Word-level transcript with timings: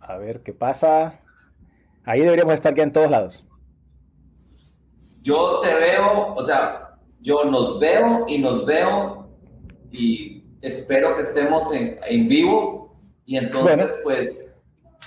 A 0.00 0.16
ver 0.18 0.42
qué 0.42 0.52
pasa. 0.52 1.20
Ahí 2.04 2.20
deberíamos 2.20 2.54
estar 2.54 2.74
ya 2.74 2.82
en 2.82 2.92
todos 2.92 3.10
lados. 3.10 3.44
Yo 5.22 5.60
te 5.60 5.74
veo, 5.74 6.34
o 6.34 6.42
sea, 6.42 6.98
yo 7.20 7.44
nos 7.44 7.80
veo 7.80 8.24
y 8.26 8.38
nos 8.38 8.66
veo 8.66 9.30
y 9.90 10.44
espero 10.60 11.16
que 11.16 11.22
estemos 11.22 11.72
en, 11.72 11.98
en 12.06 12.28
vivo 12.28 12.94
y 13.24 13.38
entonces 13.38 13.98
pues... 14.02 14.50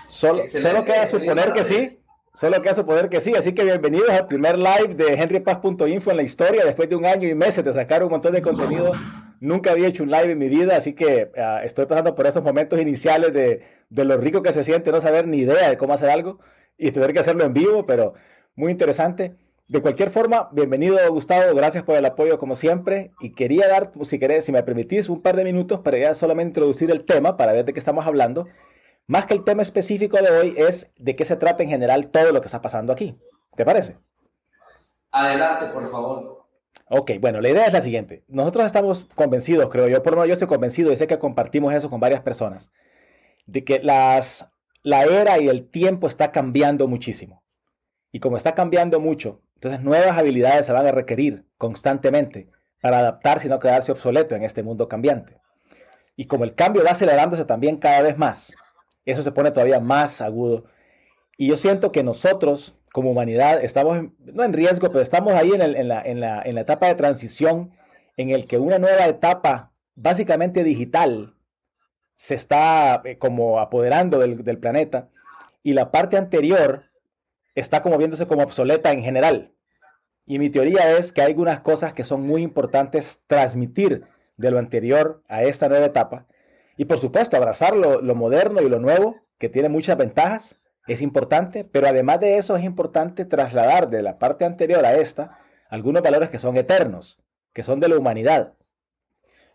Solo, 0.10 0.48
solo 0.48 0.84
queda 0.84 1.06
suponer 1.06 1.54
que 1.54 1.64
sí. 1.64 2.00
Solo 2.34 2.62
queda 2.62 2.74
suponer 2.74 3.10
que 3.10 3.22
sí. 3.22 3.34
Así 3.36 3.54
que 3.54 3.64
bienvenidos 3.64 4.10
al 4.10 4.28
primer 4.28 4.58
live 4.58 4.96
de 4.96 5.14
henrypaz.info 5.14 6.12
en 6.12 6.18
la 6.18 6.24
historia. 6.24 6.66
Después 6.66 6.90
de 6.90 6.96
un 6.96 7.06
año 7.06 7.28
y 7.28 7.36
meses 7.36 7.64
de 7.64 7.74
sacar 7.74 8.04
un 8.04 8.10
montón 8.10 8.34
de 8.34 8.42
contenido, 8.42 8.94
nunca 9.40 9.72
había 9.72 9.88
hecho 9.88 10.04
un 10.04 10.12
live 10.12 10.32
en 10.32 10.38
mi 10.38 10.50
vida. 10.50 10.78
Así 10.78 10.94
que 10.94 11.32
ah, 11.38 11.62
estoy 11.64 11.86
pasando 11.86 12.16
por 12.16 12.28
esos 12.28 12.44
momentos 12.44 12.80
iniciales 12.80 13.34
de, 13.34 13.64
de 13.90 14.06
lo 14.06 14.18
rico 14.18 14.42
que 14.42 14.54
se 14.54 14.64
siente 14.64 14.92
no 14.92 15.02
saber 15.02 15.28
ni 15.28 15.40
idea 15.40 15.70
de 15.70 15.78
cómo 15.78 15.94
hacer 15.94 16.10
algo 16.10 16.40
y 16.78 16.92
tener 16.92 17.14
que 17.14 17.20
hacerlo 17.20 17.44
en 17.46 17.54
vivo, 17.54 17.86
pero 17.86 18.14
muy 18.56 18.72
interesante. 18.72 19.36
De 19.68 19.82
cualquier 19.82 20.10
forma, 20.12 20.48
bienvenido 20.54 20.98
Gustavo, 21.12 21.54
gracias 21.54 21.84
por 21.84 21.98
el 21.98 22.06
apoyo 22.06 22.38
como 22.38 22.56
siempre 22.56 23.12
y 23.20 23.34
quería 23.34 23.68
dar, 23.68 23.92
si 24.04 24.18
querés, 24.18 24.46
si 24.46 24.54
me 24.54 24.64
permitís, 24.64 25.10
un 25.10 25.22
par 25.22 25.36
de 25.36 25.44
minutos 25.44 25.82
para 25.82 25.98
ya 25.98 26.14
solamente 26.14 26.52
introducir 26.52 26.90
el 26.90 27.04
tema 27.04 27.36
para 27.36 27.52
ver 27.52 27.66
de 27.66 27.74
qué 27.74 27.80
estamos 27.80 28.08
hablando. 28.08 28.48
Más 29.08 29.26
que 29.26 29.34
el 29.34 29.44
tema 29.44 29.62
específico 29.64 30.18
de 30.18 30.30
hoy 30.30 30.56
es 30.58 30.94
de 30.98 31.18
qué 31.18 31.26
se 31.26 31.36
trata 31.36 31.64
en 31.64 31.70
general 31.70 32.12
todo 32.12 32.32
lo 32.32 32.40
que 32.40 32.46
está 32.48 32.62
pasando 32.62 32.94
aquí. 32.94 33.18
¿Te 33.56 33.66
parece? 33.66 33.98
Adelante, 35.12 35.66
por 35.68 35.90
favor. 35.90 36.37
Ok, 36.90 37.12
bueno, 37.20 37.42
la 37.42 37.50
idea 37.50 37.66
es 37.66 37.74
la 37.74 37.82
siguiente. 37.82 38.24
Nosotros 38.28 38.66
estamos 38.66 39.08
convencidos, 39.16 39.70
creo 39.70 39.88
yo, 39.88 40.02
por 40.02 40.14
lo 40.14 40.18
menos 40.18 40.30
yo 40.30 40.34
estoy 40.34 40.48
convencido 40.48 40.92
y 40.92 40.96
sé 40.96 41.08
que 41.08 41.20
compartimos 41.20 41.74
eso 41.74 41.90
con 41.90 42.00
varias 42.00 42.22
personas, 42.22 42.72
de 43.46 43.64
que 43.64 43.80
las, 43.80 44.50
la 44.84 45.04
era 45.04 45.40
y 45.40 45.50
el 45.50 45.70
tiempo 45.70 46.08
está 46.08 46.32
cambiando 46.32 46.88
muchísimo. 46.88 47.44
Y 48.12 48.20
como 48.20 48.38
está 48.38 48.56
cambiando 48.56 49.00
mucho, 49.00 49.42
entonces 49.56 49.82
nuevas 49.82 50.18
habilidades 50.18 50.66
se 50.66 50.72
van 50.72 50.88
a 50.88 50.92
requerir 50.92 51.46
constantemente 51.58 52.50
para 52.82 53.00
adaptarse 53.00 53.48
y 53.48 53.50
no 53.50 53.60
quedarse 53.60 53.92
obsoleto 53.92 54.36
en 54.36 54.44
este 54.44 54.64
mundo 54.64 54.88
cambiante. 54.88 55.42
Y 56.16 56.26
como 56.26 56.46
el 56.46 56.56
cambio 56.56 56.84
va 56.84 56.92
acelerándose 56.92 57.44
también 57.44 57.78
cada 57.78 58.02
vez 58.02 58.18
más, 58.18 58.54
eso 59.06 59.22
se 59.22 59.32
pone 59.32 59.52
todavía 59.52 59.80
más 59.80 60.22
agudo. 60.22 60.66
Y 61.38 61.48
yo 61.48 61.58
siento 61.58 61.92
que 61.92 62.04
nosotros, 62.04 62.77
como 62.92 63.12
humanidad, 63.12 63.64
estamos, 63.64 64.06
no 64.20 64.44
en 64.44 64.54
riesgo, 64.54 64.90
pero 64.90 65.02
estamos 65.02 65.34
ahí 65.34 65.52
en, 65.54 65.88
la, 65.88 66.42
etapa 66.46 66.88
de 66.88 66.96
transición 66.96 67.72
en 68.16 68.30
el 68.30 68.48
que 68.48 68.58
una 68.58 68.80
nueva 68.80 69.06
etapa, 69.06 69.72
básicamente 69.96 70.64
digital, 70.64 71.36
se 72.16 72.36
está 72.36 73.02
eh, 73.06 73.18
como 73.18 73.60
apoderando 73.60 74.18
del, 74.18 74.44
del 74.44 74.58
planeta 74.58 75.10
y 75.62 75.74
la 75.74 75.92
parte 75.92 76.18
anterior 76.18 76.86
está 77.54 77.82
como 77.82 77.98
viéndose 77.98 78.26
como 78.26 78.44
obsoleta 78.44 78.92
en 78.92 79.04
general. 79.04 79.54
Y 80.26 80.40
mi 80.40 80.50
teoría 80.50 80.98
es 80.98 81.14
que 81.14 81.22
hay 81.22 81.28
algunas 81.28 81.62
cosas 81.62 81.94
que 81.94 82.04
son 82.04 82.22
muy 82.22 82.42
importantes 82.42 83.22
transmitir 83.28 84.06
de 84.38 84.52
lo 84.52 84.60
anterior 84.60 85.24
a 85.28 85.44
esta 85.44 85.68
nueva 85.68 85.86
etapa. 85.86 86.26
Y 86.78 86.86
por 86.86 87.00
supuesto, 87.00 87.36
abrazar 87.36 87.76
lo, 87.76 88.02
moderno 88.16 88.62
y 88.62 88.70
lo 88.70 88.80
nuevo, 88.80 89.16
que 89.40 89.50
tiene 89.50 89.70
muchas 89.70 89.98
ventajas, 89.98 90.60
es 90.88 91.02
importante, 91.02 91.64
pero 91.64 91.88
además 91.88 92.20
de 92.20 92.38
eso 92.38 92.56
es 92.56 92.64
importante 92.64 93.26
trasladar 93.26 93.90
de 93.90 94.02
la 94.02 94.16
parte 94.16 94.46
anterior 94.46 94.86
a 94.86 94.96
esta 94.96 95.40
algunos 95.70 96.02
valores 96.02 96.30
que 96.30 96.40
son 96.40 96.56
eternos, 96.56 97.20
que 97.54 97.64
son 97.64 97.80
de 97.80 97.90
la 97.90 97.98
humanidad. 97.98 98.54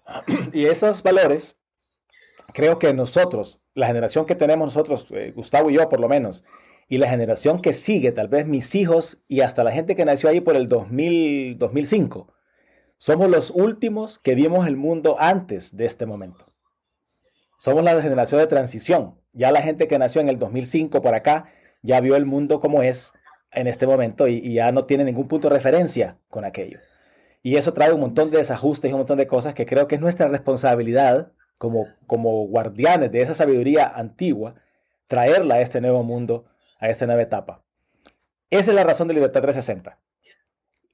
Y 0.53 0.67
esos 0.67 1.03
valores, 1.03 1.57
creo 2.53 2.79
que 2.79 2.93
nosotros, 2.93 3.61
la 3.75 3.87
generación 3.87 4.27
que 4.27 4.35
tenemos 4.35 4.67
nosotros, 4.67 5.07
eh, 5.11 5.33
Gustavo 5.35 5.71
y 5.71 5.75
yo 5.75 5.89
por 5.89 6.01
lo 6.01 6.09
menos, 6.09 6.45
y 6.89 6.99
la 6.99 7.09
generación 7.09 7.63
que 7.63 7.73
sigue, 7.73 8.13
tal 8.13 8.29
vez 8.29 8.47
mis 8.47 8.75
hijos 8.75 9.23
y 9.29 9.41
hasta 9.41 9.65
la 9.65 9.73
gente 9.73 9.97
que 9.97 10.05
nació 10.05 10.29
ahí 10.29 10.41
por 10.41 10.57
el 10.57 10.69
2000, 10.69 11.59
2005, 11.59 12.35
somos 12.99 13.31
los 13.31 13.51
últimos 13.51 14.19
que 14.19 14.35
vimos 14.35 14.67
el 14.67 14.77
mundo 14.77 15.17
antes 15.19 15.77
de 15.77 15.87
este 15.87 16.05
momento. 16.05 16.45
Somos 17.59 17.83
la 17.83 18.01
generación 18.03 18.41
de 18.41 18.47
transición. 18.47 19.22
Ya 19.33 19.51
la 19.53 19.63
gente 19.63 19.89
que 19.89 19.99
nació 19.99 20.21
en 20.21 20.29
el 20.29 20.39
2005 20.39 21.03
por 21.03 21.15
acá 21.15 21.47
ya 21.83 22.01
vio 22.01 22.17
el 22.17 22.27
mundo 22.27 22.61
como 22.61 22.83
es 22.83 23.13
en 23.51 23.67
este 23.67 23.87
momento 23.87 24.29
y, 24.29 24.55
ya 24.55 24.73
no 24.73 24.85
tiene 24.85 25.05
ningún 25.05 25.29
punto 25.29 25.49
de 25.49 25.55
referencia 25.55 26.19
con 26.29 26.45
aquello. 26.45 26.81
Y 27.43 27.57
eso 27.57 27.73
trae 27.75 27.93
un 27.93 28.01
montón 28.01 28.31
de 28.31 28.39
desajustes 28.39 28.91
y 28.91 28.95
un 28.95 29.01
montón 29.01 29.19
de 29.19 29.27
cosas 29.27 29.55
que 29.55 29.67
creo 29.67 29.89
que 29.89 29.97
es 29.97 30.01
nuestra 30.01 30.29
responsabilidad 30.29 31.33
como, 31.59 31.87
como 32.07 32.47
guardianes 32.47 33.13
de 33.13 33.23
esa 33.23 33.35
sabiduría 33.35 33.87
antigua, 33.87 34.55
traerla 35.07 35.57
a 35.57 35.61
este 35.61 35.81
nuevo 35.81 36.03
mundo 36.03 36.47
a 36.79 36.89
esta 36.89 37.07
nueva 37.07 37.23
etapa. 37.23 37.63
Esa 38.51 38.73
es 38.73 38.75
la 38.75 38.85
razón 38.85 39.09
de 39.09 39.15
Libertad 39.15 39.41
360. 39.41 39.99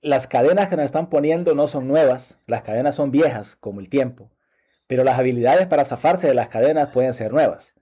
Las 0.02 0.26
cadenas 0.26 0.68
que 0.68 0.76
nos 0.76 0.84
están 0.84 1.08
poniendo 1.08 1.54
no 1.54 1.66
son 1.66 1.88
nuevas, 1.88 2.38
las 2.46 2.62
cadenas 2.62 2.94
son 2.94 3.10
viejas, 3.10 3.56
como 3.56 3.80
el 3.80 3.88
tiempo, 3.88 4.30
pero 4.86 5.02
las 5.02 5.18
habilidades 5.18 5.66
para 5.66 5.84
zafarse 5.84 6.28
de 6.28 6.34
las 6.34 6.48
cadenas 6.48 6.90
pueden 6.90 7.14
ser 7.14 7.32
nuevas. 7.32 7.77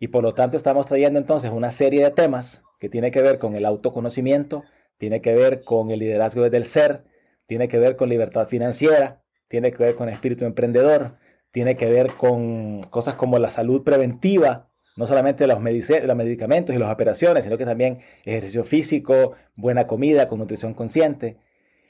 Y 0.00 0.08
por 0.08 0.24
lo 0.24 0.32
tanto 0.32 0.56
estamos 0.56 0.86
trayendo 0.86 1.18
entonces 1.18 1.52
una 1.52 1.70
serie 1.70 2.02
de 2.02 2.10
temas 2.10 2.62
que 2.80 2.88
tiene 2.88 3.10
que 3.10 3.20
ver 3.20 3.38
con 3.38 3.54
el 3.54 3.66
autoconocimiento, 3.66 4.64
tiene 4.96 5.20
que 5.20 5.34
ver 5.34 5.62
con 5.62 5.90
el 5.90 6.00
liderazgo 6.00 6.42
desde 6.42 6.56
el 6.56 6.64
ser, 6.64 7.04
tiene 7.44 7.68
que 7.68 7.78
ver 7.78 7.96
con 7.96 8.08
libertad 8.08 8.48
financiera, 8.48 9.22
tiene 9.46 9.70
que 9.70 9.76
ver 9.76 9.96
con 9.96 10.08
espíritu 10.08 10.46
emprendedor, 10.46 11.18
tiene 11.50 11.76
que 11.76 11.84
ver 11.84 12.12
con 12.14 12.82
cosas 12.84 13.14
como 13.14 13.38
la 13.38 13.50
salud 13.50 13.84
preventiva, 13.84 14.70
no 14.96 15.06
solamente 15.06 15.46
los, 15.46 15.58
los 15.62 16.16
medicamentos 16.16 16.74
y 16.74 16.78
las 16.78 16.92
operaciones, 16.92 17.44
sino 17.44 17.58
que 17.58 17.66
también 17.66 18.00
ejercicio 18.24 18.64
físico, 18.64 19.34
buena 19.54 19.86
comida 19.86 20.28
con 20.28 20.38
nutrición 20.38 20.72
consciente. 20.72 21.36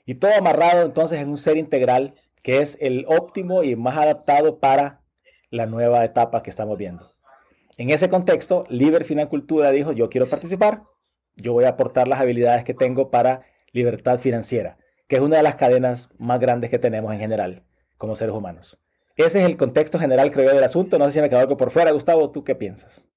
Y 0.05 0.17
todo 0.17 0.33
amarrado 0.37 0.85
entonces 0.85 1.21
en 1.21 1.29
un 1.29 1.39
ser 1.39 1.57
integral 1.57 2.15
que 2.43 2.61
es 2.61 2.77
el 2.81 3.05
óptimo 3.07 3.63
y 3.63 3.77
más 3.77 3.97
adaptado 3.97 4.59
para 4.59 5.03
la 5.51 5.67
nueva 5.67 6.05
etapa 6.05 6.43
que 6.43 6.51
estamos 6.51 6.77
viendo. 6.77 7.20
En 7.81 7.89
ese 7.89 8.11
contexto, 8.11 8.67
Liber 8.69 9.07
Cultura 9.31 9.71
dijo, 9.71 9.93
yo 9.93 10.11
quiero 10.11 10.29
participar, 10.29 10.83
yo 11.35 11.55
voy 11.55 11.65
a 11.65 11.71
aportar 11.71 12.09
las 12.09 12.21
habilidades 12.21 12.63
que 12.63 12.75
tengo 12.75 13.11
para 13.11 13.47
libertad 13.73 14.19
financiera, 14.19 14.77
que 15.09 15.17
es 15.17 15.23
una 15.23 15.39
de 15.39 15.43
las 15.43 15.55
cadenas 15.55 16.11
más 16.19 16.41
grandes 16.41 16.69
que 16.69 16.79
tenemos 16.79 17.11
en 17.15 17.21
general 17.21 17.63
como 17.97 18.17
seres 18.17 18.35
humanos. 18.35 18.79
Ese 19.17 19.41
es 19.41 19.47
el 19.47 19.57
contexto 19.57 19.99
general, 19.99 20.31
creo 20.31 20.51
yo, 20.51 20.55
del 20.55 20.63
asunto. 20.63 20.99
No 20.99 21.07
sé 21.07 21.13
si 21.13 21.21
me 21.23 21.31
quedó 21.31 21.39
algo 21.39 21.57
por 21.57 21.71
fuera. 21.71 21.91
Gustavo, 21.91 22.31
¿tú 22.31 22.45
qué 22.45 22.55
piensas? 22.55 23.09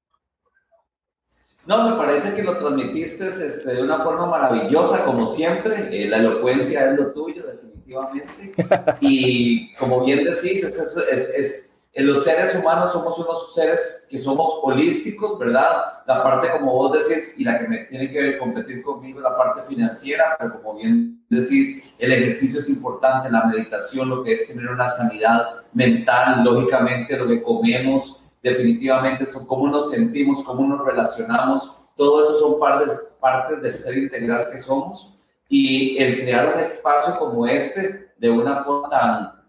No, 1.66 1.90
me 1.90 1.98
parece 1.98 2.34
que 2.34 2.44
lo 2.44 2.58
transmitiste 2.58 3.28
este, 3.28 3.76
de 3.76 3.82
una 3.82 4.00
forma 4.00 4.28
maravillosa, 4.28 5.04
como 5.04 5.28
siempre. 5.28 5.90
Eh, 5.92 6.08
la 6.08 6.20
elocuencia 6.20 6.90
es 6.90 6.98
lo 6.98 7.12
tuyo, 7.12 7.44
definitivamente. 7.46 8.54
Y 9.02 9.74
como 9.76 10.06
bien 10.06 10.24
decís, 10.24 10.64
es, 10.64 11.73
los 11.96 12.24
seres 12.24 12.56
humanos 12.56 12.92
somos 12.92 13.20
unos 13.20 13.54
seres 13.54 14.08
que 14.10 14.18
somos 14.18 14.60
holísticos, 14.64 15.38
¿verdad? 15.38 16.02
La 16.08 16.24
parte, 16.24 16.50
como 16.52 16.74
vos 16.74 16.92
decís, 16.92 17.36
y 17.38 17.44
la 17.44 17.60
que 17.60 17.68
me 17.68 17.78
tiene 17.86 18.10
que 18.10 18.38
competir 18.40 18.82
conmigo, 18.82 19.20
la 19.20 19.38
parte 19.38 19.62
financiera, 19.62 20.36
pero 20.40 20.60
como 20.60 20.80
bien 20.80 21.24
decís, 21.30 21.94
el 22.00 22.12
ejercicio 22.12 22.60
es 22.60 22.70
importante, 22.70 23.30
la 23.30 23.46
meditación, 23.46 24.10
lo 24.10 24.24
que 24.24 24.34
es 24.34 24.48
tener 24.48 24.70
una 24.70 24.88
sanidad 24.88 25.62
mental, 25.74 26.44
lógicamente, 26.44 27.16
lo 27.16 27.28
que 27.28 27.44
comemos, 27.44 28.24
definitivamente, 28.42 29.28
son 29.28 29.46
cómo 29.46 29.68
nos 29.68 29.92
sentimos, 29.92 30.44
cómo 30.44 30.68
nos 30.68 30.84
relacionamos, 30.84 31.78
todo 31.96 32.24
eso 32.24 32.40
son 32.40 32.60
partes, 32.60 33.08
partes 33.20 33.62
del 33.62 33.76
ser 33.76 33.98
integral 34.00 34.50
que 34.52 34.58
somos. 34.58 35.16
Y 35.48 35.98
el 36.02 36.20
crear 36.20 36.56
un 36.56 36.60
espacio 36.60 37.18
como 37.20 37.46
este, 37.46 38.14
de 38.18 38.30
una 38.32 38.64
forma 38.64 38.90
tan 38.90 39.43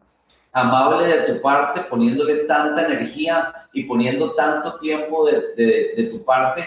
amable 0.54 1.06
de 1.06 1.34
tu 1.34 1.42
parte, 1.42 1.82
poniéndole 1.82 2.44
tanta 2.44 2.86
energía 2.86 3.52
y 3.72 3.84
poniendo 3.84 4.34
tanto 4.34 4.78
tiempo 4.78 5.26
de, 5.26 6.08
tu 6.10 6.24
parte, 6.24 6.66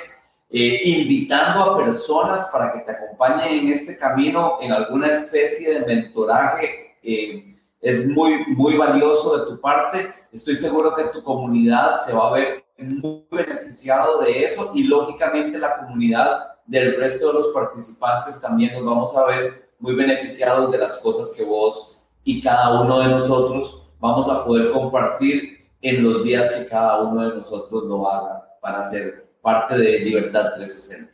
eh, 0.50 0.82
invitando 0.84 1.64
a 1.64 1.78
personas 1.78 2.50
para 2.52 2.74
que 2.74 2.80
te 2.80 2.92
acompañen 2.92 3.66
en 3.66 3.70
este 3.70 3.98
camino, 3.98 4.58
en 4.62 4.74
alguna 4.74 5.08
especie 5.08 5.74
de 5.74 5.86
mentoraje, 5.86 6.98
eh, 7.02 7.56
es 7.80 8.08
muy, 8.08 8.46
muy 8.48 8.76
valioso 8.76 9.38
de 9.38 9.46
tu 9.46 9.62
parte. 9.62 10.14
Estoy 10.34 10.58
seguro 10.58 10.94
que 10.94 11.06
tu 11.06 11.24
comunidad 11.24 11.96
se 11.96 12.14
va 12.14 12.28
a 12.28 12.34
ver 12.34 12.66
muy 12.78 13.24
beneficiado 13.32 14.20
de 14.22 14.46
eso 14.46 14.72
y 14.74 14.84
lógicamente 14.84 15.58
la 15.58 15.78
comunidad 15.78 16.58
del 16.66 16.98
resto 16.98 17.28
de 17.28 17.34
los 17.36 17.48
participantes 17.48 18.42
también 18.42 18.74
nos 18.74 18.86
vamos 18.86 19.16
a 19.16 19.26
ver 19.26 19.70
muy 19.80 19.96
beneficiados 19.96 20.72
de 20.72 20.78
las 20.78 20.98
cosas 20.98 21.34
que 21.36 21.44
vos 21.44 21.97
y 22.28 22.42
cada 22.42 22.82
uno 22.82 23.00
de 23.00 23.08
nosotros 23.08 23.90
vamos 24.02 24.28
a 24.28 24.44
poder 24.44 24.74
compartir 24.74 25.70
en 25.82 26.04
los 26.04 26.26
días 26.26 26.52
que 26.52 26.68
cada 26.68 27.02
uno 27.02 27.22
de 27.22 27.38
nosotros 27.38 27.86
lo 27.86 28.06
haga 28.06 28.50
para 28.60 28.84
ser 28.84 29.30
parte 29.42 29.78
de 29.78 30.00
Libertad 30.00 30.56
360. 30.58 31.14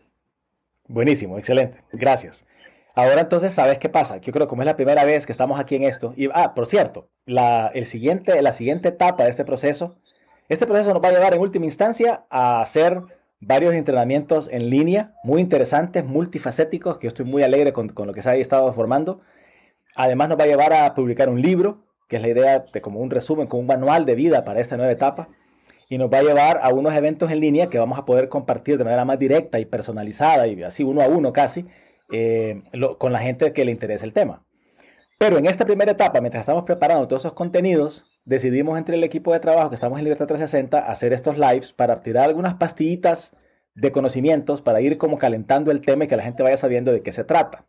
Buenísimo, 0.87 1.37
excelente, 1.37 1.83
gracias. 1.91 2.47
Ahora 2.95 3.21
entonces, 3.21 3.53
¿sabes 3.53 3.77
qué 3.77 3.89
pasa? 3.89 4.17
Yo 4.17 4.33
creo 4.33 4.47
que 4.47 4.49
como 4.49 4.63
es 4.63 4.65
la 4.65 4.75
primera 4.75 5.05
vez 5.05 5.27
que 5.27 5.31
estamos 5.31 5.59
aquí 5.59 5.75
en 5.75 5.83
esto, 5.83 6.15
y, 6.17 6.29
ah, 6.33 6.55
por 6.55 6.65
cierto, 6.65 7.09
la, 7.27 7.67
el 7.67 7.85
siguiente, 7.85 8.41
la 8.41 8.51
siguiente 8.51 8.89
etapa 8.89 9.23
de 9.23 9.29
este 9.29 9.45
proceso 9.45 9.95
Este 10.49 10.65
proceso 10.65 10.95
nos 10.95 11.03
va 11.03 11.09
a 11.09 11.11
llevar 11.11 11.35
en 11.35 11.41
última 11.41 11.65
instancia 11.65 12.25
a 12.31 12.59
hacer 12.59 13.03
varios 13.39 13.75
entrenamientos 13.75 14.49
en 14.51 14.71
línea, 14.71 15.13
muy 15.23 15.41
interesantes, 15.41 16.03
multifacéticos, 16.05 16.97
que 16.97 17.05
yo 17.05 17.09
estoy 17.09 17.25
muy 17.25 17.43
alegre 17.43 17.71
con, 17.71 17.89
con 17.89 18.07
lo 18.07 18.13
que 18.13 18.23
se 18.23 18.31
ha 18.31 18.35
estado 18.35 18.73
formando. 18.73 19.21
Además 19.95 20.29
nos 20.29 20.39
va 20.39 20.43
a 20.43 20.47
llevar 20.47 20.73
a 20.73 20.93
publicar 20.93 21.29
un 21.29 21.41
libro, 21.41 21.83
que 22.07 22.17
es 22.17 22.21
la 22.21 22.27
idea 22.29 22.65
de 22.71 22.81
como 22.81 22.99
un 22.99 23.09
resumen, 23.09 23.47
como 23.47 23.61
un 23.61 23.67
manual 23.67 24.05
de 24.05 24.15
vida 24.15 24.43
para 24.43 24.59
esta 24.59 24.77
nueva 24.77 24.91
etapa. 24.91 25.27
Y 25.89 25.97
nos 25.97 26.11
va 26.11 26.19
a 26.19 26.23
llevar 26.23 26.59
a 26.63 26.73
unos 26.73 26.93
eventos 26.93 27.29
en 27.31 27.39
línea 27.39 27.69
que 27.69 27.77
vamos 27.77 27.99
a 27.99 28.05
poder 28.05 28.29
compartir 28.29 28.77
de 28.77 28.83
manera 28.83 29.05
más 29.05 29.19
directa 29.19 29.59
y 29.59 29.65
personalizada 29.65 30.47
y 30.47 30.63
así 30.63 30.83
uno 30.83 31.01
a 31.01 31.07
uno 31.07 31.33
casi 31.33 31.67
eh, 32.11 32.61
con 32.97 33.13
la 33.13 33.19
gente 33.19 33.53
que 33.53 33.65
le 33.65 33.71
interesa 33.71 34.05
el 34.05 34.13
tema. 34.13 34.43
Pero 35.19 35.37
en 35.37 35.45
esta 35.45 35.65
primera 35.65 35.91
etapa, 35.91 36.19
mientras 36.19 36.41
estamos 36.41 36.63
preparando 36.63 37.07
todos 37.07 37.21
esos 37.21 37.33
contenidos, 37.33 38.05
decidimos 38.25 38.77
entre 38.77 38.95
el 38.95 39.03
equipo 39.03 39.33
de 39.33 39.39
trabajo 39.39 39.69
que 39.69 39.75
estamos 39.75 39.99
en 39.99 40.05
Libertad 40.05 40.27
360 40.27 40.79
hacer 40.79 41.13
estos 41.13 41.37
lives 41.37 41.73
para 41.73 42.01
tirar 42.01 42.25
algunas 42.25 42.55
pastillitas 42.55 43.35
de 43.75 43.91
conocimientos 43.91 44.61
para 44.61 44.81
ir 44.81 44.97
como 44.97 45.17
calentando 45.17 45.71
el 45.71 45.81
tema 45.81 46.03
y 46.03 46.07
que 46.07 46.17
la 46.17 46.23
gente 46.23 46.43
vaya 46.43 46.57
sabiendo 46.57 46.91
de 46.91 47.01
qué 47.01 47.11
se 47.11 47.23
trata. 47.23 47.65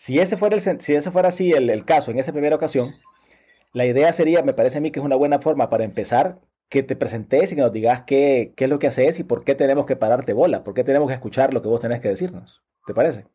Si 0.00 0.18
ese 0.18 0.38
fuera, 0.38 0.56
el, 0.56 0.80
si 0.80 0.94
ese 0.94 1.10
fuera 1.10 1.28
así 1.28 1.52
el, 1.52 1.68
el 1.68 1.84
caso 1.84 2.10
en 2.10 2.18
esa 2.18 2.32
primera 2.32 2.56
ocasión, 2.56 2.94
la 3.74 3.84
idea 3.84 4.10
sería, 4.14 4.42
me 4.42 4.54
parece 4.54 4.78
a 4.78 4.80
mí 4.80 4.90
que 4.90 4.98
es 4.98 5.04
una 5.04 5.14
buena 5.14 5.40
forma 5.40 5.68
para 5.68 5.84
empezar, 5.84 6.40
que 6.70 6.82
te 6.82 6.96
presentes 6.96 7.52
y 7.52 7.54
que 7.54 7.60
nos 7.60 7.70
digas 7.70 8.04
qué, 8.06 8.54
qué 8.56 8.64
es 8.64 8.70
lo 8.70 8.78
que 8.78 8.86
haces 8.86 9.18
y 9.18 9.24
por 9.24 9.44
qué 9.44 9.54
tenemos 9.54 9.84
que 9.84 9.96
pararte 9.96 10.32
bola, 10.32 10.64
por 10.64 10.72
qué 10.72 10.84
tenemos 10.84 11.06
que 11.06 11.12
escuchar 11.12 11.52
lo 11.52 11.60
que 11.60 11.68
vos 11.68 11.82
tenés 11.82 12.00
que 12.00 12.08
decirnos. 12.08 12.62
¿Te 12.86 12.94
parece? 12.94 13.26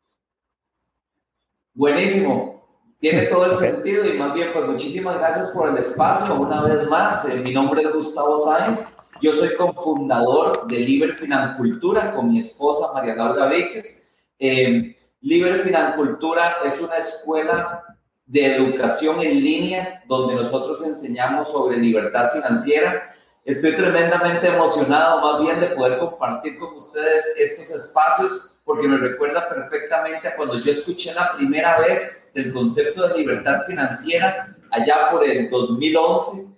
Buenísimo. 1.75 2.65
Tiene 2.97 3.27
todo 3.27 3.45
el 3.45 3.53
sentido 3.53 4.03
y 4.03 4.17
más 4.17 4.33
bien, 4.33 4.49
pues 4.51 4.65
muchísimas 4.65 5.19
gracias 5.19 5.49
por 5.49 5.69
el 5.69 5.77
espacio. 5.77 6.33
Una 6.33 6.63
vez 6.63 6.89
más, 6.89 7.29
eh, 7.29 7.43
mi 7.45 7.53
nombre 7.53 7.83
es 7.83 7.93
Gustavo 7.93 8.39
Sáenz. 8.39 8.97
Yo 9.21 9.33
soy 9.33 9.53
cofundador 9.53 10.65
de 10.65 10.79
Liber 10.79 11.13
Financultura 11.13 12.15
con 12.15 12.27
mi 12.27 12.39
esposa 12.39 12.91
María 12.91 13.13
Laura 13.13 13.49
Víquez. 13.49 14.11
Eh, 14.39 14.95
Liber 15.25 15.61
Financultura 15.61 16.57
es 16.65 16.79
una 16.79 16.97
escuela 16.97 17.83
de 18.27 18.57
educación 18.57 19.19
en 19.21 19.43
línea 19.43 20.03
donde 20.05 20.35
nosotros 20.35 20.85
enseñamos 20.85 21.51
sobre 21.51 21.77
libertad 21.77 22.31
financiera. 22.31 23.11
Estoy 23.43 23.71
tremendamente 23.71 24.45
emocionado 24.45 25.21
más 25.21 25.41
bien 25.41 25.59
de 25.59 25.75
poder 25.75 25.97
compartir 25.97 26.59
con 26.59 26.75
ustedes 26.75 27.25
estos 27.39 27.71
espacios 27.71 28.59
porque 28.63 28.87
me 28.87 28.97
recuerda 28.97 29.49
perfectamente 29.49 30.27
a 30.27 30.35
cuando 30.35 30.59
yo 30.59 30.71
escuché 30.71 31.11
la 31.15 31.33
primera 31.35 31.79
vez 31.79 32.29
del 32.35 32.53
concepto 32.53 33.07
de 33.07 33.17
libertad 33.17 33.63
financiera 33.65 34.55
allá 34.69 35.09
por 35.09 35.27
el 35.27 35.49
2011. 35.49 36.54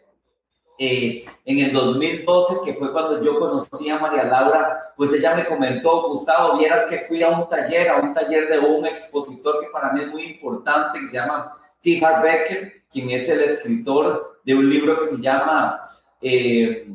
Eh, 0.79 1.25
en 1.45 1.59
el 1.59 1.74
2012, 1.74 2.57
que 2.63 2.75
fue 2.75 2.91
cuando 2.91 3.24
yo 3.24 3.39
conocí 3.39 3.89
a 3.89 3.97
María 3.97 4.25
Laura, 4.25 4.94
pues 4.95 5.12
ella 5.13 5.33
me 5.33 5.45
comentó, 5.45 6.07
Gustavo, 6.09 6.59
vieras 6.59 6.85
que 6.85 7.00
fui 7.00 7.24
a 7.24 7.29
un 7.29 7.50
taller, 7.50 7.89
a 7.89 7.97
un 7.97 8.13
taller 8.13 8.47
de 8.47 8.59
un 8.59 8.85
expositor 8.85 9.59
que 9.59 9.71
para 9.71 9.91
mí 9.94 10.01
es 10.01 10.07
muy 10.07 10.24
importante, 10.24 11.00
que 11.00 11.07
se 11.07 11.15
llama 11.15 11.51
T. 11.81 12.00
Becker, 12.21 12.83
quien 12.91 13.09
es 13.09 13.27
el 13.29 13.41
escritor 13.41 14.41
de 14.44 14.53
un 14.53 14.69
libro 14.69 15.00
que 15.00 15.07
se 15.07 15.21
llama 15.21 15.81
eh, 16.21 16.88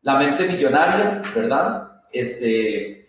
La 0.00 0.16
mente 0.16 0.46
millonaria, 0.46 1.20
¿verdad? 1.34 2.02
Este, 2.10 3.02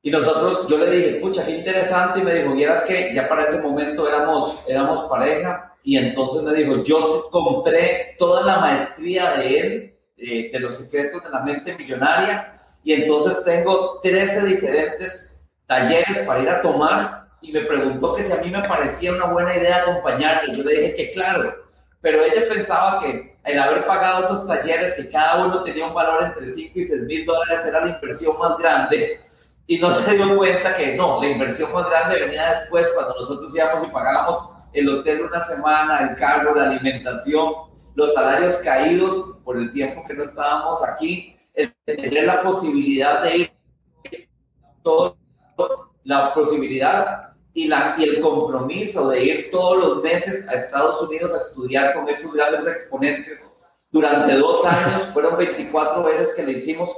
y 0.00 0.10
nosotros, 0.10 0.68
yo 0.68 0.78
le 0.78 0.90
dije, 0.90 1.20
pucha, 1.20 1.44
qué 1.44 1.56
interesante, 1.56 2.20
y 2.20 2.22
me 2.22 2.34
dijo, 2.34 2.54
vieras 2.54 2.84
que 2.84 3.12
ya 3.14 3.28
para 3.28 3.44
ese 3.44 3.60
momento 3.62 4.06
éramos, 4.06 4.60
éramos 4.68 5.00
pareja, 5.04 5.73
y 5.84 5.98
entonces 5.98 6.42
me 6.42 6.54
dijo, 6.54 6.82
yo 6.82 7.28
compré 7.30 8.16
toda 8.18 8.42
la 8.42 8.58
maestría 8.58 9.32
de 9.32 9.58
él, 9.58 9.94
eh, 10.16 10.50
de 10.50 10.58
los 10.58 10.78
secretos 10.78 11.22
de 11.22 11.28
la 11.28 11.40
mente 11.40 11.76
millonaria, 11.76 12.52
y 12.82 12.94
entonces 12.94 13.44
tengo 13.44 14.00
13 14.02 14.46
diferentes 14.46 15.44
talleres 15.66 16.20
para 16.20 16.40
ir 16.40 16.48
a 16.48 16.62
tomar, 16.62 17.28
y 17.42 17.52
me 17.52 17.60
preguntó 17.66 18.14
que 18.14 18.22
si 18.22 18.32
a 18.32 18.36
mí 18.36 18.50
me 18.50 18.62
parecía 18.62 19.12
una 19.12 19.26
buena 19.26 19.54
idea 19.54 19.82
acompañarle, 19.82 20.56
yo 20.56 20.64
le 20.64 20.72
dije 20.72 20.94
que 20.94 21.10
claro, 21.10 21.54
pero 22.00 22.24
ella 22.24 22.48
pensaba 22.48 23.02
que 23.02 23.36
el 23.44 23.58
haber 23.58 23.86
pagado 23.86 24.22
esos 24.22 24.46
talleres, 24.46 24.94
que 24.94 25.10
cada 25.10 25.44
uno 25.44 25.62
tenía 25.64 25.86
un 25.86 25.92
valor 25.92 26.22
entre 26.22 26.48
5 26.48 26.78
y 26.78 26.82
6 26.82 27.02
mil 27.02 27.26
dólares, 27.26 27.66
era 27.66 27.84
la 27.84 27.90
inversión 27.90 28.38
más 28.38 28.56
grande, 28.56 29.20
y 29.66 29.78
no 29.78 29.92
se 29.92 30.14
dio 30.16 30.34
cuenta 30.34 30.72
que 30.74 30.96
no, 30.96 31.20
la 31.20 31.28
inversión 31.28 31.70
más 31.74 31.86
grande 31.90 32.20
venía 32.20 32.48
después 32.48 32.90
cuando 32.94 33.14
nosotros 33.16 33.54
íbamos 33.54 33.84
y 33.84 33.88
pagábamos 33.88 34.53
el 34.74 34.88
hotel 34.88 35.22
una 35.22 35.40
semana, 35.40 36.00
el 36.00 36.16
cargo, 36.16 36.54
la 36.54 36.70
alimentación, 36.70 37.52
los 37.94 38.12
salarios 38.12 38.56
caídos 38.56 39.38
por 39.44 39.56
el 39.56 39.72
tiempo 39.72 40.04
que 40.06 40.14
no 40.14 40.24
estábamos 40.24 40.82
aquí, 40.86 41.36
el 41.54 41.72
tener 41.84 42.24
la 42.24 42.42
posibilidad 42.42 43.22
de 43.22 43.36
ir, 43.36 43.52
todo, 44.82 45.16
la 46.02 46.34
posibilidad 46.34 47.34
y, 47.54 47.68
la, 47.68 47.94
y 47.96 48.04
el 48.04 48.20
compromiso 48.20 49.08
de 49.08 49.24
ir 49.24 49.50
todos 49.50 49.78
los 49.78 50.02
meses 50.02 50.48
a 50.48 50.54
Estados 50.54 51.00
Unidos 51.02 51.32
a 51.32 51.36
estudiar 51.36 51.94
con 51.94 52.08
esos 52.08 52.32
grandes 52.32 52.66
exponentes 52.66 53.52
durante 53.90 54.34
dos 54.34 54.64
años, 54.66 55.02
fueron 55.12 55.36
24 55.36 56.02
veces 56.02 56.34
que 56.34 56.42
lo 56.42 56.50
hicimos, 56.50 56.96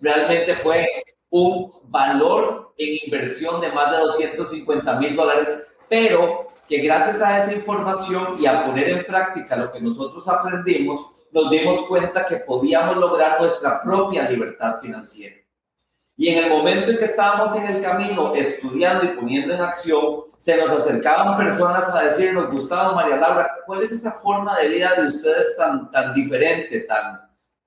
realmente 0.00 0.56
fue 0.56 0.88
un 1.30 1.72
valor 1.84 2.74
en 2.76 2.98
inversión 3.04 3.60
de 3.60 3.70
más 3.70 3.92
de 3.92 3.98
250 3.98 4.96
mil 4.98 5.14
dólares, 5.14 5.68
pero 5.88 6.51
que 6.72 6.78
gracias 6.78 7.20
a 7.20 7.36
esa 7.36 7.52
información 7.52 8.36
y 8.40 8.46
a 8.46 8.64
poner 8.64 8.88
en 8.88 9.04
práctica 9.04 9.56
lo 9.56 9.70
que 9.70 9.78
nosotros 9.78 10.26
aprendimos, 10.26 11.06
nos 11.30 11.50
dimos 11.50 11.82
cuenta 11.82 12.24
que 12.24 12.36
podíamos 12.36 12.96
lograr 12.96 13.38
nuestra 13.38 13.82
propia 13.82 14.26
libertad 14.26 14.80
financiera. 14.80 15.36
Y 16.16 16.30
en 16.30 16.44
el 16.44 16.50
momento 16.50 16.90
en 16.90 16.96
que 16.96 17.04
estábamos 17.04 17.54
en 17.56 17.66
el 17.66 17.82
camino 17.82 18.34
estudiando 18.34 19.04
y 19.04 19.08
poniendo 19.08 19.52
en 19.52 19.60
acción, 19.60 20.22
se 20.38 20.56
nos 20.56 20.70
acercaban 20.70 21.36
personas 21.36 21.94
a 21.94 22.04
decirnos, 22.04 22.50
Gustavo, 22.50 22.94
María 22.94 23.16
Laura, 23.16 23.50
¿cuál 23.66 23.82
es 23.82 23.92
esa 23.92 24.12
forma 24.12 24.58
de 24.58 24.68
vida 24.68 24.94
de 24.96 25.08
ustedes 25.08 25.54
tan, 25.58 25.90
tan 25.90 26.14
diferente? 26.14 26.80
Tan... 26.80 27.20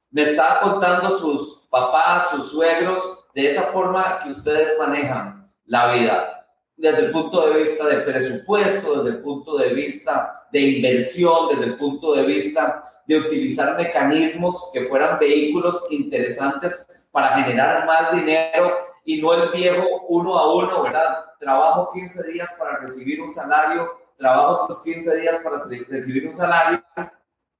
Me 0.09 0.23
estaba 0.23 0.61
contando 0.61 1.15
sus 1.15 1.67
papás, 1.69 2.31
sus 2.31 2.49
suegros, 2.49 3.03
de 3.35 3.51
esa 3.51 3.61
forma 3.65 4.17
que 4.23 4.31
ustedes 4.31 4.73
manejan 4.79 5.53
la 5.65 5.93
vida, 5.93 6.44
desde 6.77 7.05
el 7.05 7.11
punto 7.11 7.47
de 7.47 7.61
vista 7.61 7.85
de 7.87 7.97
presupuesto, 8.01 9.03
desde 9.03 9.17
el 9.17 9.23
punto 9.23 9.57
de 9.57 9.73
vista 9.73 10.47
de 10.51 10.59
inversión, 10.59 11.49
desde 11.49 11.65
el 11.65 11.77
punto 11.77 12.13
de 12.13 12.23
vista 12.23 12.83
de 13.07 13.19
utilizar 13.19 13.77
mecanismos 13.77 14.69
que 14.73 14.85
fueran 14.85 15.17
vehículos 15.19 15.85
interesantes 15.89 16.85
para 17.11 17.29
generar 17.37 17.85
más 17.85 18.11
dinero 18.11 18.77
y 19.05 19.21
no 19.21 19.33
el 19.33 19.51
viejo 19.51 19.85
uno 20.09 20.37
a 20.37 20.53
uno, 20.53 20.83
¿verdad? 20.83 21.25
Trabajo 21.39 21.89
15 21.93 22.31
días 22.31 22.53
para 22.57 22.79
recibir 22.79 23.21
un 23.21 23.31
salario, 23.33 23.89
trabajo 24.17 24.63
otros 24.63 24.81
15 24.81 25.21
días 25.21 25.39
para 25.43 25.63
recibir 25.89 26.25
un 26.25 26.33
salario 26.33 26.83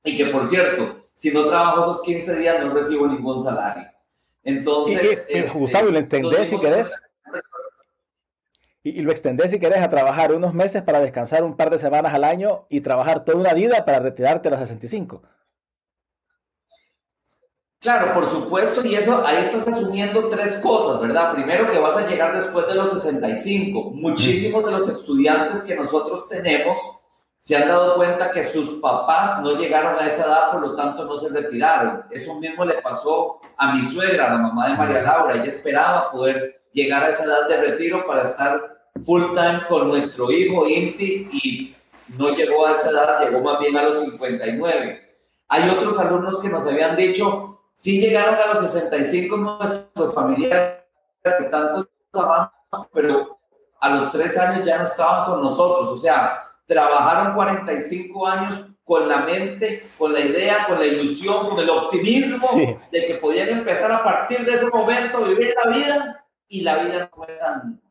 y 0.04 0.18
que 0.18 0.26
por 0.26 0.46
cierto, 0.46 0.98
si 1.14 1.32
no 1.32 1.46
trabajo 1.46 1.82
esos 1.82 2.02
15 2.04 2.36
días 2.36 2.64
no 2.64 2.74
recibo 2.74 3.08
ningún 3.08 3.42
salario. 3.42 3.88
Entonces. 4.44 5.04
Y, 5.04 5.08
este, 5.08 5.42
Gustavo, 5.44 5.90
y 5.90 5.92
lo 5.92 5.98
entendés 5.98 6.50
si 6.50 6.58
querés. 6.58 6.92
Y, 8.86 9.02
lo 9.02 9.12
extendés 9.12 9.50
si 9.50 9.58
querés 9.58 9.82
a 9.82 9.90
trabajar 9.90 10.32
unos 10.32 10.54
meses 10.54 10.84
para 10.84 11.00
descansar 11.00 11.44
un 11.44 11.58
par 11.58 11.72
de 11.72 11.80
semanas 11.80 12.14
al 12.14 12.24
año 12.24 12.68
y 12.70 12.82
trabajar 12.82 13.26
toda 13.26 13.40
una 13.40 13.52
vida 13.52 13.84
para 13.84 13.98
retirarte 13.98 14.48
a 14.48 14.52
los 14.52 14.60
65. 14.60 15.24
Claro, 17.80 18.14
por 18.14 18.30
supuesto, 18.30 18.86
y 18.86 18.94
eso 18.94 19.26
ahí 19.26 19.38
estás 19.38 19.68
asumiendo 19.70 20.30
tres 20.30 20.58
cosas, 20.58 21.02
¿verdad? 21.02 21.34
Primero 21.34 21.68
que 21.68 21.80
vas 21.80 21.98
a 21.98 22.08
llegar 22.08 22.36
después 22.36 22.68
de 22.68 22.76
los 22.76 22.92
65. 22.92 23.90
Muchísimos 23.90 24.64
de 24.64 24.72
los 24.72 24.88
estudiantes 24.88 25.64
que 25.64 25.76
nosotros 25.76 26.30
tenemos 26.30 26.78
se 27.40 27.56
han 27.56 27.68
dado 27.68 27.96
cuenta 27.96 28.30
que 28.32 28.44
sus 28.44 28.80
papás 28.82 29.42
no 29.42 29.56
llegaron 29.56 29.98
a 29.98 30.06
esa 30.06 30.26
edad, 30.26 30.52
por 30.52 30.62
lo 30.62 30.76
tanto 30.76 31.06
no 31.06 31.18
se 31.18 31.30
retiraron. 31.30 32.04
Eso 32.12 32.40
mismo 32.40 32.64
le 32.64 32.84
pasó 32.84 33.42
a 33.58 33.74
mi 33.74 33.82
suegra, 33.82 34.30
la 34.30 34.38
mamá 34.38 34.70
de 34.70 34.78
María 34.78 35.02
Laura. 35.02 35.34
Ella 35.34 35.46
esperaba 35.46 36.12
poder 36.12 36.62
llegar 36.72 37.04
a 37.04 37.10
esa 37.10 37.24
edad 37.24 37.48
de 37.48 37.58
retiro 37.58 38.06
para 38.06 38.22
estar 38.22 38.75
full 39.04 39.36
time 39.36 39.62
con 39.68 39.90
nuestro 39.90 40.32
hijo 40.32 40.68
Inti 40.68 41.30
y 41.32 41.76
no 42.18 42.30
llegó 42.34 42.66
a 42.66 42.74
esa 42.74 42.90
edad, 42.90 43.20
llegó 43.20 43.42
más 43.42 43.60
bien 43.60 43.76
a 43.78 43.84
los 43.84 44.00
59. 44.00 45.02
Hay 45.48 45.70
otros 45.70 46.00
alumnos 46.00 46.40
que 46.40 46.50
nos 46.50 46.66
habían 46.66 46.96
dicho, 46.96 47.60
sí 47.76 48.00
llegaron 48.00 48.36
a 48.36 48.54
los 48.54 48.72
65 48.72 49.38
nuestros 49.38 50.14
familiares 50.14 50.84
que 51.24 51.46
tanto 51.50 51.88
amamos, 52.14 52.88
pero 52.94 53.40
a 53.80 53.90
los 53.90 54.12
tres 54.12 54.38
años 54.38 54.66
ya 54.66 54.78
no 54.78 54.84
estaban 54.86 55.32
con 55.32 55.42
nosotros. 55.42 55.90
O 55.90 55.98
sea, 55.98 56.40
trabajaron 56.66 57.36
45 57.36 58.28
años 58.28 58.66
con 58.84 59.08
la 59.10 59.18
mente, 59.22 59.88
con 59.98 60.14
la 60.14 60.20
idea, 60.20 60.68
con 60.68 60.80
la 60.80 60.86
ilusión, 60.86 61.50
con 61.50 61.60
el 61.60 61.70
optimismo 61.70 62.48
de 62.92 63.06
que 63.06 63.16
podían 63.16 63.50
empezar 63.50 63.92
a 63.92 64.04
partir 64.04 64.46
de 64.46 64.54
ese 64.54 64.70
momento 64.70 65.18
a 65.18 65.28
vivir 65.28 65.54
la 65.64 65.72
vida 65.72 66.26
y 66.48 66.62
la 66.62 66.78
vida 66.78 67.00
no 67.00 67.10
fue 67.12 67.28
tan, 67.38 67.82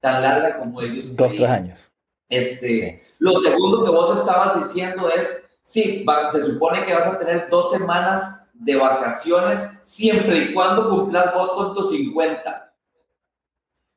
tan 0.00 0.22
larga 0.22 0.58
como 0.58 0.80
ellos. 0.82 1.14
Dos, 1.16 1.34
tres 1.34 1.48
años. 1.48 1.90
Este, 2.28 3.02
Lo 3.18 3.34
segundo 3.40 3.84
que 3.84 3.90
vos 3.90 4.16
estabas 4.18 4.56
diciendo 4.58 5.10
es, 5.10 5.50
sí, 5.64 6.04
se 6.32 6.42
supone 6.42 6.84
que 6.84 6.94
vas 6.94 7.06
a 7.06 7.18
tener 7.18 7.48
dos 7.48 7.70
semanas 7.70 8.48
de 8.54 8.76
vacaciones 8.76 9.58
siempre 9.82 10.38
y 10.38 10.54
cuando 10.54 10.88
cumplas 10.88 11.34
vos 11.34 11.50
con 11.52 11.74
tus 11.74 11.90
50. 11.90 12.72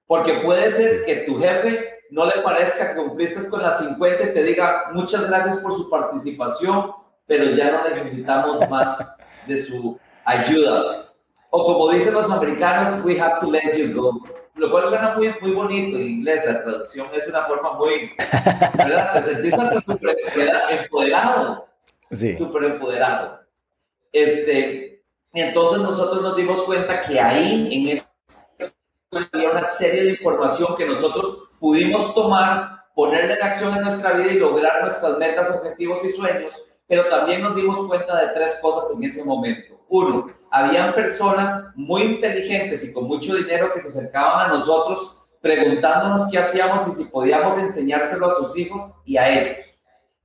Porque 0.07 0.33
puede 0.35 0.71
ser 0.71 1.05
que 1.05 1.17
tu 1.27 1.39
jefe 1.39 1.99
no 2.09 2.25
le 2.25 2.41
parezca 2.41 2.93
que 2.93 3.01
cumpliste 3.01 3.49
con 3.49 3.61
las 3.61 3.79
50 3.79 4.23
y 4.23 4.33
te 4.33 4.43
diga 4.43 4.85
muchas 4.93 5.27
gracias 5.27 5.57
por 5.57 5.75
su 5.75 5.89
participación, 5.89 6.91
pero 7.25 7.45
ya 7.51 7.71
no 7.71 7.83
necesitamos 7.83 8.67
más 8.69 9.17
de 9.47 9.63
su 9.63 9.99
ayuda. 10.25 11.13
O 11.49 11.65
como 11.65 11.91
dicen 11.91 12.13
los 12.13 12.31
americanos, 12.31 13.03
we 13.05 13.19
have 13.19 13.39
to 13.39 13.49
let 13.49 13.77
you 13.77 13.93
go. 13.93 14.42
Lo 14.55 14.69
cual 14.69 14.83
suena 14.85 15.15
muy, 15.15 15.33
muy 15.41 15.51
bonito 15.51 15.97
en 15.97 16.07
inglés, 16.07 16.43
la 16.45 16.63
traducción 16.63 17.07
es 17.13 17.27
una 17.27 17.43
forma 17.45 17.73
muy, 17.73 18.11
¿verdad? 18.77 19.13
Te 19.13 19.21
sentís 19.23 19.53
hasta 19.53 19.81
súper 19.81 20.15
empoderado. 20.69 21.67
Sí. 22.11 22.33
Súper 22.33 22.65
empoderado. 22.65 23.39
Este, 24.11 25.03
y 25.33 25.41
entonces 25.41 25.79
nosotros 25.79 26.21
nos 26.21 26.35
dimos 26.35 26.61
cuenta 26.63 27.01
que 27.01 27.19
ahí, 27.19 27.67
en 27.71 27.97
esta 27.97 28.13
había 29.33 29.51
una 29.51 29.63
serie 29.63 30.03
de 30.03 30.09
información 30.11 30.75
que 30.75 30.85
nosotros 30.85 31.49
pudimos 31.59 32.13
tomar, 32.13 32.85
ponerla 32.95 33.35
en 33.35 33.43
acción 33.43 33.75
en 33.75 33.83
nuestra 33.83 34.13
vida 34.13 34.31
y 34.31 34.39
lograr 34.39 34.81
nuestras 34.81 35.17
metas, 35.17 35.49
objetivos 35.49 36.03
y 36.05 36.11
sueños, 36.11 36.63
pero 36.87 37.07
también 37.09 37.41
nos 37.41 37.55
dimos 37.55 37.85
cuenta 37.87 38.19
de 38.19 38.33
tres 38.33 38.59
cosas 38.61 38.95
en 38.95 39.03
ese 39.03 39.23
momento. 39.23 39.79
Uno, 39.89 40.27
habían 40.51 40.93
personas 40.93 41.71
muy 41.75 42.03
inteligentes 42.03 42.83
y 42.83 42.93
con 42.93 43.05
mucho 43.05 43.35
dinero 43.35 43.71
que 43.73 43.81
se 43.81 43.89
acercaban 43.89 44.49
a 44.49 44.53
nosotros 44.53 45.17
preguntándonos 45.41 46.29
qué 46.31 46.39
hacíamos 46.39 46.87
y 46.87 46.91
si 46.91 47.03
podíamos 47.05 47.57
enseñárselo 47.57 48.27
a 48.27 48.35
sus 48.35 48.57
hijos 48.57 48.93
y 49.03 49.17
a 49.17 49.29
ellos. 49.29 49.65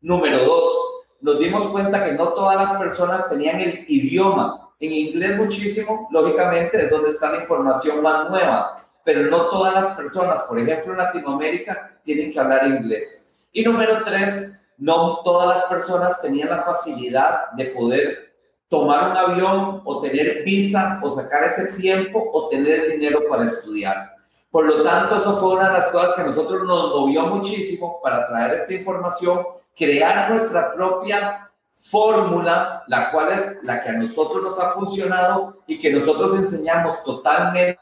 Número 0.01 0.45
dos, 0.45 0.89
nos 1.21 1.41
dimos 1.41 1.67
cuenta 1.67 2.05
que 2.05 2.13
no 2.13 2.29
todas 2.29 2.57
las 2.57 2.79
personas 2.79 3.29
tenían 3.29 3.61
el 3.61 3.85
idioma. 3.89 4.71
En 4.79 4.93
inglés 4.93 5.37
muchísimo, 5.37 6.09
lógicamente, 6.13 6.85
es 6.85 6.91
donde 6.91 7.09
está 7.09 7.33
la 7.33 7.41
información 7.41 8.01
más 8.01 8.31
nueva, 8.31 8.87
pero 9.05 9.23
no 9.23 9.47
todas 9.47 9.75
las 9.75 9.97
personas, 9.97 10.43
por 10.43 10.59
ejemplo 10.59 10.93
en 10.93 10.99
Latinoamérica, 10.99 11.99
tienen 12.05 12.31
que 12.31 12.39
hablar 12.39 12.67
inglés. 12.69 13.27
Y 13.53 13.63
número 13.65 14.05
tres, 14.05 14.58
no 14.79 15.21
todas 15.23 15.49
las 15.49 15.65
personas 15.65 16.21
tenían 16.23 16.51
la 16.51 16.63
facilidad 16.63 17.51
de 17.53 17.67
poder 17.67 18.35
tomar 18.69 19.11
un 19.11 19.17
avión 19.17 19.83
o 19.85 20.01
tener 20.01 20.45
visa 20.45 21.01
o 21.03 21.09
sacar 21.09 21.45
ese 21.45 21.73
tiempo 21.73 22.31
o 22.33 22.49
tener 22.49 22.85
el 22.85 22.93
dinero 22.93 23.23
para 23.29 23.45
estudiar. 23.45 24.15
Por 24.51 24.67
lo 24.67 24.83
tanto, 24.83 25.17
eso 25.17 25.37
fue 25.37 25.55
una 25.55 25.69
de 25.69 25.79
las 25.79 25.89
cosas 25.89 26.15
que 26.15 26.23
a 26.23 26.27
nosotros 26.27 26.65
nos 26.65 26.91
movió 26.91 27.27
muchísimo 27.27 28.01
para 28.03 28.27
traer 28.29 28.55
esta 28.55 28.73
información 28.73 29.45
crear 29.79 30.31
nuestra 30.31 30.75
propia 30.75 31.49
fórmula, 31.75 32.83
la 32.89 33.13
cual 33.13 33.33
es 33.33 33.63
la 33.63 33.81
que 33.81 33.91
a 33.91 33.93
nosotros 33.93 34.43
nos 34.43 34.59
ha 34.59 34.71
funcionado 34.71 35.55
y 35.67 35.79
que 35.79 35.93
nosotros 35.93 36.35
enseñamos 36.35 37.03
totalmente 37.05 37.79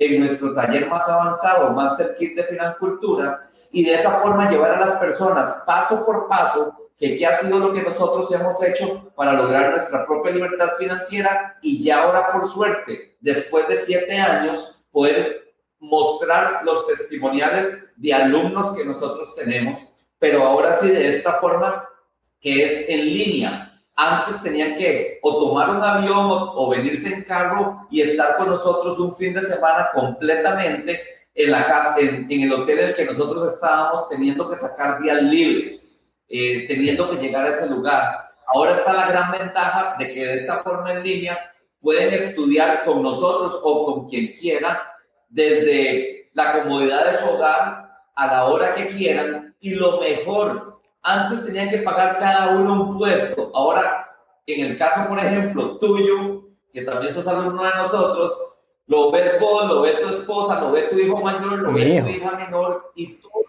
en 0.00 0.18
nuestro 0.18 0.52
taller 0.52 0.88
más 0.88 1.08
avanzado, 1.08 1.72
Master 1.72 2.16
Kit 2.16 2.34
de 2.34 2.42
Financultura, 2.42 3.38
y 3.70 3.84
de 3.84 3.94
esa 3.94 4.10
forma 4.20 4.50
llevar 4.50 4.72
a 4.72 4.80
las 4.80 4.94
personas 4.94 5.62
paso 5.64 6.04
por 6.04 6.26
paso 6.26 6.90
que 6.98 7.16
qué 7.16 7.26
ha 7.26 7.36
sido 7.36 7.60
lo 7.60 7.72
que 7.72 7.82
nosotros 7.82 8.30
hemos 8.32 8.60
hecho 8.64 9.12
para 9.14 9.34
lograr 9.34 9.70
nuestra 9.70 10.04
propia 10.04 10.32
libertad 10.32 10.70
financiera 10.76 11.56
y 11.62 11.80
ya 11.82 12.02
ahora 12.02 12.32
por 12.32 12.46
suerte, 12.46 13.16
después 13.20 13.68
de 13.68 13.76
siete 13.76 14.18
años, 14.18 14.84
poder 14.90 15.54
mostrar 15.78 16.64
los 16.64 16.86
testimoniales 16.88 17.92
de 17.96 18.12
alumnos 18.12 18.76
que 18.76 18.84
nosotros 18.84 19.34
tenemos 19.36 19.90
pero 20.20 20.44
ahora 20.44 20.74
sí 20.74 20.88
de 20.88 21.08
esta 21.08 21.32
forma 21.34 21.88
que 22.40 22.64
es 22.64 22.88
en 22.88 23.06
línea. 23.06 23.69
Antes 23.96 24.42
tenían 24.42 24.76
que 24.76 25.18
o 25.22 25.38
tomar 25.38 25.70
un 25.70 25.82
avión 25.82 26.26
o, 26.30 26.68
venirse 26.70 27.12
en 27.12 27.22
carro 27.22 27.86
y 27.90 28.00
estar 28.00 28.36
con 28.36 28.48
nosotros 28.48 28.98
un 28.98 29.14
fin 29.14 29.34
de 29.34 29.42
semana 29.42 29.90
completamente 29.92 31.00
en 31.34 31.50
la 31.50 31.66
casa, 31.66 32.00
en, 32.00 32.26
el 32.30 32.52
hotel 32.52 32.78
en 32.78 32.88
el 32.88 32.94
que 32.94 33.04
nosotros 33.04 33.52
estábamos, 33.52 34.08
teniendo 34.08 34.48
que 34.48 34.56
sacar 34.56 35.00
días 35.02 35.22
libres, 35.22 35.98
eh, 36.28 36.66
teniendo 36.66 37.10
que 37.10 37.16
llegar 37.16 37.44
a 37.44 37.50
ese 37.50 37.68
lugar. 37.68 38.30
Ahora 38.46 38.72
está 38.72 38.92
la 38.92 39.06
gran 39.08 39.30
ventaja 39.30 39.96
de 39.98 40.12
que 40.12 40.26
de 40.26 40.34
esta 40.34 40.58
forma 40.58 40.92
en 40.92 41.02
línea 41.02 41.38
pueden 41.80 42.12
estudiar 42.12 42.84
con 42.84 43.02
nosotros 43.02 43.60
o 43.62 43.86
con 43.86 44.08
quien 44.08 44.34
quiera 44.34 44.82
desde 45.28 46.30
la 46.34 46.52
comodidad 46.62 47.10
de 47.10 47.18
su 47.18 47.28
hogar 47.28 47.90
a 48.14 48.26
la 48.26 48.44
hora 48.46 48.74
que 48.74 48.86
quieran 48.86 49.54
y 49.60 49.74
lo 49.74 50.00
mejor, 50.00 50.79
antes 51.02 51.46
tenían 51.46 51.70
que 51.70 51.78
pagar 51.78 52.18
cada 52.18 52.58
uno 52.58 52.84
un 52.84 52.98
puesto, 52.98 53.50
ahora 53.54 54.06
en 54.46 54.66
el 54.66 54.78
caso, 54.78 55.08
por 55.08 55.18
ejemplo, 55.18 55.78
tuyo, 55.78 56.44
que 56.72 56.82
también 56.82 57.12
sos 57.12 57.26
alumno 57.26 57.62
de 57.62 57.74
nosotros, 57.74 58.36
lo 58.86 59.10
ves 59.10 59.38
vos, 59.38 59.68
lo 59.68 59.82
ve 59.82 59.94
tu 60.02 60.08
esposa, 60.08 60.60
lo 60.60 60.72
ve 60.72 60.82
tu 60.82 60.98
hijo 60.98 61.20
mayor, 61.20 61.60
lo 61.60 61.72
ve 61.72 62.02
tu 62.02 62.08
hija 62.08 62.32
menor 62.32 62.92
y 62.94 63.14
todo, 63.14 63.44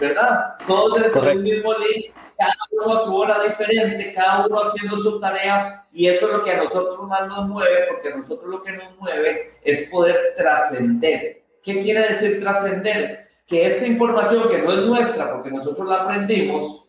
¿verdad? 0.00 0.56
Todos 0.66 1.02
dentro 1.02 1.22
del 1.22 1.40
mismo 1.40 1.74
link, 1.74 2.14
cada 2.36 2.54
uno 2.70 2.94
a 2.94 2.96
su 2.96 3.16
hora 3.16 3.42
diferente, 3.42 4.12
cada 4.14 4.46
uno 4.46 4.60
haciendo 4.60 4.96
su 4.98 5.20
tarea 5.20 5.86
y 5.92 6.06
eso 6.06 6.26
es 6.26 6.32
lo 6.32 6.42
que 6.42 6.52
a 6.52 6.62
nosotros 6.62 7.06
más 7.06 7.26
nos 7.26 7.46
mueve, 7.48 7.86
porque 7.88 8.08
a 8.08 8.16
nosotros 8.16 8.48
lo 8.48 8.62
que 8.62 8.72
nos 8.72 8.96
mueve 8.98 9.58
es 9.62 9.90
poder 9.90 10.32
trascender. 10.36 11.42
¿Qué 11.62 11.80
quiere 11.80 12.08
decir 12.08 12.40
trascender? 12.40 13.27
Que 13.48 13.66
esta 13.66 13.86
información 13.86 14.46
que 14.48 14.58
no 14.58 14.70
es 14.72 14.84
nuestra 14.84 15.32
porque 15.32 15.50
nosotros 15.50 15.88
la 15.88 16.02
aprendimos, 16.02 16.84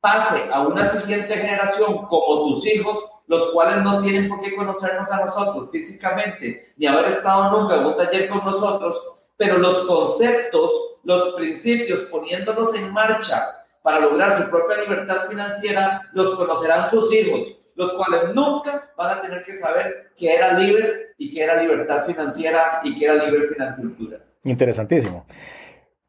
pase 0.00 0.42
a 0.52 0.60
una 0.60 0.84
siguiente 0.84 1.34
generación 1.34 2.06
como 2.06 2.44
tus 2.44 2.66
hijos, 2.66 3.04
los 3.26 3.50
cuales 3.50 3.82
no 3.82 4.00
tienen 4.00 4.28
por 4.28 4.40
qué 4.40 4.54
conocernos 4.54 5.10
a 5.10 5.24
nosotros 5.24 5.70
físicamente, 5.72 6.72
ni 6.76 6.86
haber 6.86 7.06
estado 7.06 7.50
nunca 7.50 7.76
en 7.76 7.86
un 7.86 7.96
taller 7.96 8.28
con 8.28 8.44
nosotros, 8.44 9.00
pero 9.36 9.58
los 9.58 9.80
conceptos, 9.86 10.70
los 11.02 11.34
principios, 11.34 12.00
poniéndolos 12.02 12.74
en 12.74 12.92
marcha 12.92 13.42
para 13.82 13.98
lograr 13.98 14.38
su 14.38 14.48
propia 14.48 14.82
libertad 14.82 15.26
financiera, 15.28 16.02
los 16.12 16.36
conocerán 16.36 16.88
sus 16.90 17.12
hijos, 17.12 17.60
los 17.74 17.92
cuales 17.94 18.32
nunca 18.34 18.92
van 18.96 19.18
a 19.18 19.20
tener 19.20 19.42
que 19.42 19.54
saber 19.54 20.12
que 20.16 20.32
era 20.32 20.56
libre 20.56 21.14
y 21.18 21.34
que 21.34 21.42
era 21.42 21.60
libertad 21.60 22.04
financiera 22.06 22.80
y 22.84 22.96
que 22.96 23.04
era 23.04 23.14
libre 23.24 23.48
financiera. 23.48 24.18
Interesantísimo. 24.44 25.26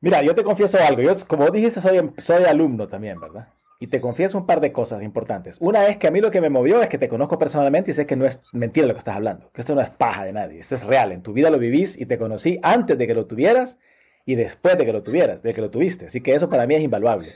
Mira, 0.06 0.22
yo 0.22 0.36
te 0.36 0.44
confieso 0.44 0.78
algo. 0.78 1.02
Yo, 1.02 1.16
como 1.26 1.50
dijiste, 1.50 1.82
soy, 1.82 2.12
soy 2.20 2.44
alumno 2.44 2.88
también, 2.88 3.20
¿verdad? 3.20 3.48
Y 3.80 3.88
te 3.88 4.00
confieso 4.00 4.38
un 4.38 4.46
par 4.46 4.62
de 4.62 4.72
cosas 4.72 5.02
importantes. 5.02 5.58
Una 5.60 5.88
es 5.88 5.98
que 5.98 6.06
a 6.06 6.12
mí 6.12 6.22
lo 6.22 6.30
que 6.30 6.42
me 6.42 6.52
movió 6.52 6.80
es 6.84 6.90
que 6.90 7.00
te 7.00 7.08
conozco 7.08 7.40
personalmente 7.40 7.90
y 7.90 7.96
sé 7.96 8.06
que 8.06 8.16
no 8.16 8.28
es 8.28 8.40
mentira 8.54 8.86
lo 8.86 8.94
que 8.94 9.00
estás 9.00 9.16
hablando, 9.16 9.50
que 9.52 9.62
esto 9.62 9.74
no 9.74 9.82
es 9.82 9.90
paja 9.90 10.26
de 10.26 10.32
nadie, 10.32 10.60
esto 10.60 10.76
es 10.76 10.84
real. 10.84 11.12
En 11.12 11.24
tu 11.24 11.34
vida 11.34 11.50
lo 11.50 11.58
vivís 11.58 12.00
y 12.00 12.06
te 12.06 12.20
conocí 12.20 12.60
antes 12.62 13.00
de 13.00 13.08
que 13.08 13.16
lo 13.16 13.26
tuvieras 13.26 13.80
y 14.28 14.36
después 14.36 14.78
de 14.78 14.86
que 14.86 14.94
lo 14.94 15.02
tuvieras, 15.02 15.42
de 15.42 15.56
que 15.56 15.62
lo 15.62 15.72
tuviste. 15.72 16.06
Así 16.06 16.22
que 16.22 16.36
eso 16.36 16.52
para 16.52 16.68
mí 16.68 16.76
es 16.76 16.84
invaluable. 16.84 17.34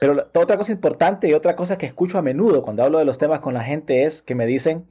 Pero 0.00 0.28
otra 0.34 0.56
cosa 0.56 0.72
importante 0.72 1.28
y 1.28 1.34
otra 1.34 1.54
cosa 1.54 1.78
que 1.78 1.86
escucho 1.86 2.18
a 2.18 2.22
menudo 2.22 2.62
cuando 2.62 2.82
hablo 2.82 2.98
de 2.98 3.04
los 3.04 3.18
temas 3.18 3.38
con 3.38 3.54
la 3.54 3.62
gente 3.62 4.02
es 4.02 4.22
que 4.22 4.34
me 4.34 4.46
dicen, 4.46 4.88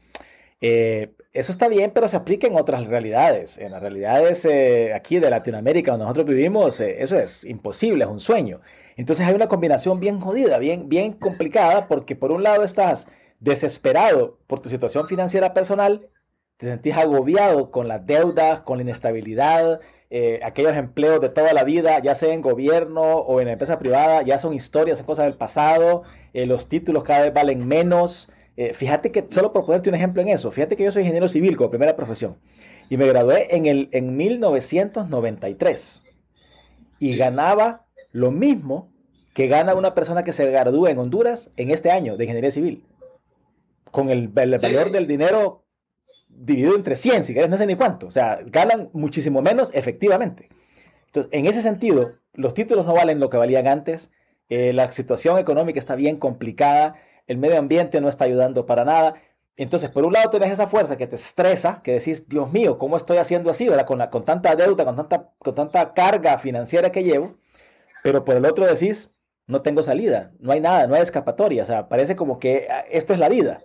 eh, 0.62 1.12
eso 1.36 1.52
está 1.52 1.68
bien, 1.68 1.92
pero 1.94 2.08
se 2.08 2.16
aplica 2.16 2.48
en 2.48 2.56
otras 2.56 2.88
realidades. 2.88 3.58
En 3.58 3.74
las 3.74 3.82
realidades 3.82 4.46
eh, 4.46 4.94
aquí 4.94 5.20
de 5.20 5.30
Latinoamérica 5.30 5.92
donde 5.92 6.06
nosotros 6.06 6.28
vivimos, 6.28 6.80
eh, 6.80 7.04
eso 7.04 7.18
es 7.18 7.44
imposible, 7.44 8.06
es 8.06 8.10
un 8.10 8.22
sueño. 8.22 8.62
Entonces 8.96 9.28
hay 9.28 9.36
una 9.36 9.50
combinación 9.50 10.00
bien 10.00 10.22
jodida, 10.22 10.58
bien, 10.60 10.88
bien 10.88 11.12
complicada, 11.12 11.90
porque 11.90 12.16
por 12.16 12.32
un 12.32 12.42
lado 12.42 12.64
estás 12.64 13.10
desesperado 13.42 14.40
por 14.48 14.62
tu 14.62 14.70
situación 14.70 15.10
financiera 15.10 15.54
personal, 15.54 16.08
te 16.56 16.68
sentís 16.68 16.96
agobiado 16.96 17.70
con 17.70 17.90
las 17.90 18.06
deudas, 18.06 18.62
con 18.62 18.78
la 18.78 18.84
inestabilidad, 18.84 19.82
eh, 20.10 20.40
aquellos 20.42 20.78
empleos 20.78 21.20
de 21.20 21.28
toda 21.28 21.52
la 21.52 21.66
vida, 21.66 22.00
ya 22.00 22.16
sea 22.16 22.34
en 22.34 22.42
gobierno 22.42 23.02
o 23.02 23.42
en 23.42 23.50
empresa 23.50 23.78
privada, 23.78 24.22
ya 24.22 24.40
son 24.40 24.54
historias, 24.54 25.00
son 25.00 25.08
cosas 25.08 25.26
del 25.26 25.36
pasado, 25.36 26.04
los 26.34 26.70
títulos 26.70 27.04
cada 27.04 27.26
vez 27.26 27.34
valen 27.34 27.68
menos. 27.68 28.30
Eh, 28.58 28.74
fíjate 28.74 29.12
que, 29.12 29.24
solo 29.24 29.52
por 29.52 29.66
ponerte 29.66 29.90
un 29.90 29.96
ejemplo 29.96 30.22
en 30.22 30.30
eso, 30.30 30.50
fíjate 30.52 30.76
que 30.76 30.84
yo 30.84 30.92
soy 30.92 31.02
ingeniero 31.02 31.28
civil 31.28 31.58
como 31.58 31.70
primera 31.70 31.96
profesión 31.96 32.38
y 32.90 32.98
me 32.98 33.08
gradué 33.08 33.56
en, 33.56 33.66
el, 33.66 33.90
en 33.92 34.16
1993 34.16 36.04
y 37.00 37.18
ganaba 37.18 37.86
lo 38.12 38.32
mismo 38.32 38.92
que 39.34 39.48
gana 39.48 39.76
una 39.76 39.94
persona 39.94 40.24
que 40.24 40.32
se 40.32 40.50
gradúa 40.50 40.92
en 40.92 41.00
Honduras 41.00 41.52
en 41.58 41.72
este 41.72 41.92
año 41.92 42.16
de 42.16 42.24
ingeniería 42.24 42.52
civil. 42.52 42.86
Con 43.92 44.10
el, 44.10 44.30
valor 44.30 44.92
del 44.92 45.08
dinero 45.08 45.66
dividido 46.30 46.76
entre 46.76 46.96
100, 46.96 47.26
si 47.26 47.34
querés, 47.34 47.50
no 47.50 47.58
sé 47.58 47.66
ni 47.66 47.76
cuánto. 47.76 48.08
O 48.08 48.12
sea, 48.12 48.40
ganan 48.46 48.90
muchísimo 48.94 49.42
menos 49.42 49.72
efectivamente. 49.74 50.50
Entonces, 51.08 51.30
en 51.34 51.46
ese 51.48 51.62
sentido, 51.62 52.14
los 52.34 52.54
títulos 52.54 52.86
no 52.86 52.94
valen 52.94 53.20
lo 53.20 53.30
que 53.30 53.38
valían 53.38 53.68
antes. 53.68 54.12
Eh, 54.48 54.72
la 54.72 54.92
situación 54.92 55.38
económica 55.38 55.80
está 55.80 55.96
bien 55.96 56.18
complicada 56.18 56.96
el 57.28 57.38
medio 57.38 57.58
ambiente 57.60 58.02
no 58.02 58.10
está 58.10 58.26
ayudando 58.26 58.66
para 58.66 58.86
nada. 58.86 59.16
Entonces, 59.58 59.90
por 59.90 60.06
un 60.06 60.14
lado 60.14 60.30
tenés 60.30 60.52
esa 60.52 60.68
fuerza 60.68 60.98
que 60.98 61.08
te 61.08 61.16
estresa, 61.16 61.82
que 61.84 61.94
decís, 61.94 62.28
Dios 62.28 62.52
mío, 62.52 62.78
¿cómo 62.78 62.98
estoy 62.98 63.18
haciendo 63.18 63.50
así? 63.50 63.68
¿verdad? 63.70 63.86
Con, 63.86 64.06
con 64.08 64.26
tanta 64.26 64.56
deuda, 64.56 64.86
con 64.86 64.96
tanta, 64.96 65.32
con 65.40 65.56
tanta 65.56 65.94
carga 65.94 66.38
financiera 66.38 66.92
que 66.92 67.04
llevo. 67.04 67.38
Pero 68.04 68.26
por 68.26 68.36
el 68.36 68.46
otro 68.46 68.66
decís, 68.66 69.14
no 69.48 69.62
tengo 69.62 69.84
salida, 69.84 70.32
no 70.40 70.52
hay 70.52 70.60
nada, 70.60 70.88
no 70.88 70.96
hay 70.96 71.02
escapatoria. 71.02 71.64
O 71.64 71.66
sea, 71.66 71.90
parece 71.90 72.16
como 72.16 72.40
que 72.40 72.68
ah, 72.70 72.86
esto 72.92 73.14
es 73.14 73.20
la 73.20 73.30
vida. 73.30 73.64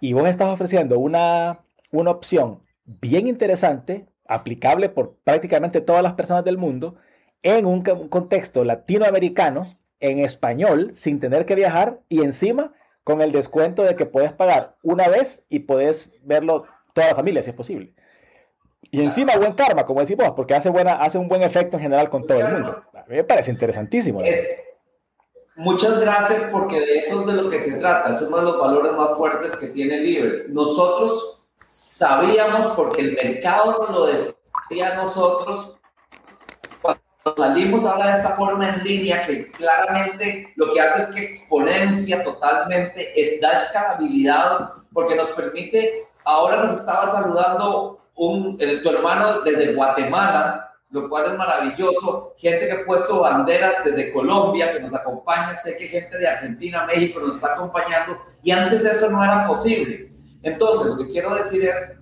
Y 0.00 0.12
vos 0.12 0.28
estás 0.28 0.48
ofreciendo 0.48 0.98
una, 0.98 1.64
una 1.90 2.10
opción 2.10 2.62
bien 2.84 3.26
interesante, 3.26 4.06
aplicable 4.26 4.88
por 4.88 5.16
prácticamente 5.24 5.80
todas 5.80 6.02
las 6.02 6.14
personas 6.14 6.44
del 6.44 6.58
mundo, 6.58 6.96
en 7.42 7.66
un 7.66 7.82
contexto 7.82 8.64
latinoamericano, 8.64 9.75
en 10.00 10.18
español, 10.18 10.92
sin 10.94 11.20
tener 11.20 11.46
que 11.46 11.54
viajar 11.54 12.00
y 12.08 12.22
encima 12.22 12.72
con 13.04 13.20
el 13.20 13.32
descuento 13.32 13.82
de 13.82 13.96
que 13.96 14.06
puedes 14.06 14.32
pagar 14.32 14.76
una 14.82 15.08
vez 15.08 15.44
y 15.48 15.60
puedes 15.60 16.10
verlo 16.22 16.64
toda 16.92 17.08
la 17.08 17.14
familia, 17.14 17.42
si 17.42 17.50
es 17.50 17.56
posible. 17.56 17.94
Y 18.90 19.02
encima 19.02 19.36
buen 19.36 19.52
karma, 19.52 19.84
como 19.84 20.00
decimos, 20.00 20.32
porque 20.36 20.54
hace, 20.54 20.70
buena, 20.70 20.94
hace 20.94 21.18
un 21.18 21.28
buen 21.28 21.42
efecto 21.42 21.76
en 21.76 21.82
general 21.82 22.08
con 22.08 22.26
todo 22.26 22.38
el 22.38 22.52
mundo. 22.52 22.82
A 22.94 23.04
mí 23.08 23.16
me 23.16 23.24
parece 23.24 23.50
interesantísimo. 23.50 24.20
muchas 25.56 26.00
gracias 26.00 26.48
porque 26.52 26.80
de 26.80 26.98
eso 26.98 27.20
es 27.20 27.26
de 27.26 27.32
lo 27.32 27.50
que 27.50 27.60
se 27.60 27.78
trata. 27.78 28.12
Es 28.12 28.22
uno 28.22 28.38
de 28.38 28.42
los 28.42 28.60
valores 28.60 28.92
más 28.92 29.16
fuertes 29.16 29.56
que 29.56 29.68
tiene 29.68 29.98
Libre. 29.98 30.44
Nosotros 30.48 31.42
sabíamos, 31.56 32.74
porque 32.74 33.02
el 33.02 33.12
mercado 33.12 33.78
nos 33.78 33.90
lo 33.90 34.06
decía 34.06 34.92
a 34.92 34.96
nosotros, 34.96 35.78
cuando 37.26 37.42
salimos 37.42 37.84
ahora 37.84 38.12
de 38.12 38.18
esta 38.18 38.30
forma 38.36 38.68
en 38.68 38.84
línea, 38.84 39.22
que 39.22 39.50
claramente 39.50 40.52
lo 40.54 40.72
que 40.72 40.80
hace 40.80 41.02
es 41.02 41.08
que 41.08 41.24
exponencia 41.24 42.22
totalmente, 42.22 43.20
es, 43.20 43.40
da 43.40 43.62
escalabilidad, 43.62 44.70
porque 44.92 45.16
nos 45.16 45.28
permite, 45.28 46.06
ahora 46.24 46.58
nos 46.58 46.78
estaba 46.78 47.10
saludando 47.10 48.00
un, 48.14 48.56
tu 48.56 48.90
hermano 48.90 49.40
desde 49.40 49.74
Guatemala, 49.74 50.72
lo 50.90 51.08
cual 51.08 51.32
es 51.32 51.36
maravilloso. 51.36 52.34
Gente 52.38 52.66
que 52.66 52.72
ha 52.72 52.86
puesto 52.86 53.20
banderas 53.20 53.84
desde 53.84 54.12
Colombia, 54.12 54.72
que 54.72 54.80
nos 54.80 54.94
acompaña. 54.94 55.56
Sé 55.56 55.76
que 55.76 55.88
gente 55.88 56.16
de 56.16 56.28
Argentina, 56.28 56.86
México 56.86 57.18
nos 57.18 57.34
está 57.34 57.54
acompañando. 57.54 58.18
Y 58.44 58.52
antes 58.52 58.84
eso 58.84 59.10
no 59.10 59.22
era 59.24 59.48
posible. 59.48 60.12
Entonces, 60.44 60.92
lo 60.92 60.98
que 60.98 61.10
quiero 61.10 61.34
decir 61.34 61.68
es, 61.68 62.00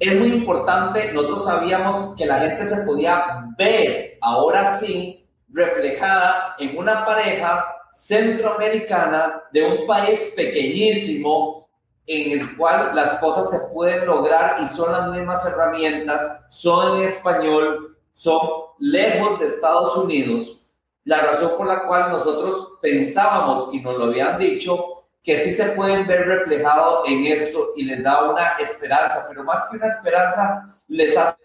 es 0.00 0.18
muy 0.18 0.32
importante, 0.32 1.12
nosotros 1.12 1.44
sabíamos 1.44 2.16
que 2.16 2.24
la 2.24 2.38
gente 2.38 2.64
se 2.64 2.84
podía 2.84 3.44
ver, 3.58 4.16
ahora 4.22 4.78
sí, 4.78 5.28
reflejada 5.50 6.56
en 6.58 6.78
una 6.78 7.04
pareja 7.04 7.66
centroamericana 7.92 9.42
de 9.52 9.62
un 9.62 9.86
país 9.86 10.32
pequeñísimo 10.34 11.68
en 12.06 12.40
el 12.40 12.56
cual 12.56 12.96
las 12.96 13.18
cosas 13.20 13.50
se 13.50 13.72
pueden 13.74 14.06
lograr 14.06 14.62
y 14.62 14.66
son 14.68 14.90
las 14.90 15.10
mismas 15.10 15.44
herramientas, 15.44 16.46
son 16.48 16.96
en 16.96 17.04
español, 17.04 17.98
son 18.14 18.40
lejos 18.78 19.38
de 19.38 19.46
Estados 19.46 19.94
Unidos. 19.98 20.56
La 21.04 21.18
razón 21.18 21.52
por 21.58 21.66
la 21.66 21.86
cual 21.86 22.10
nosotros 22.10 22.78
pensábamos 22.80 23.68
y 23.74 23.80
nos 23.80 23.98
lo 23.98 24.04
habían 24.04 24.38
dicho 24.38 24.99
que 25.22 25.44
sí 25.44 25.52
se 25.52 25.66
pueden 25.70 26.06
ver 26.06 26.26
reflejado 26.26 27.02
en 27.06 27.26
esto 27.26 27.72
y 27.76 27.84
les 27.84 28.02
da 28.02 28.30
una 28.30 28.48
esperanza, 28.58 29.26
pero 29.28 29.44
más 29.44 29.68
que 29.68 29.76
una 29.76 29.86
esperanza, 29.86 30.80
les 30.88 31.16
hace 31.16 31.36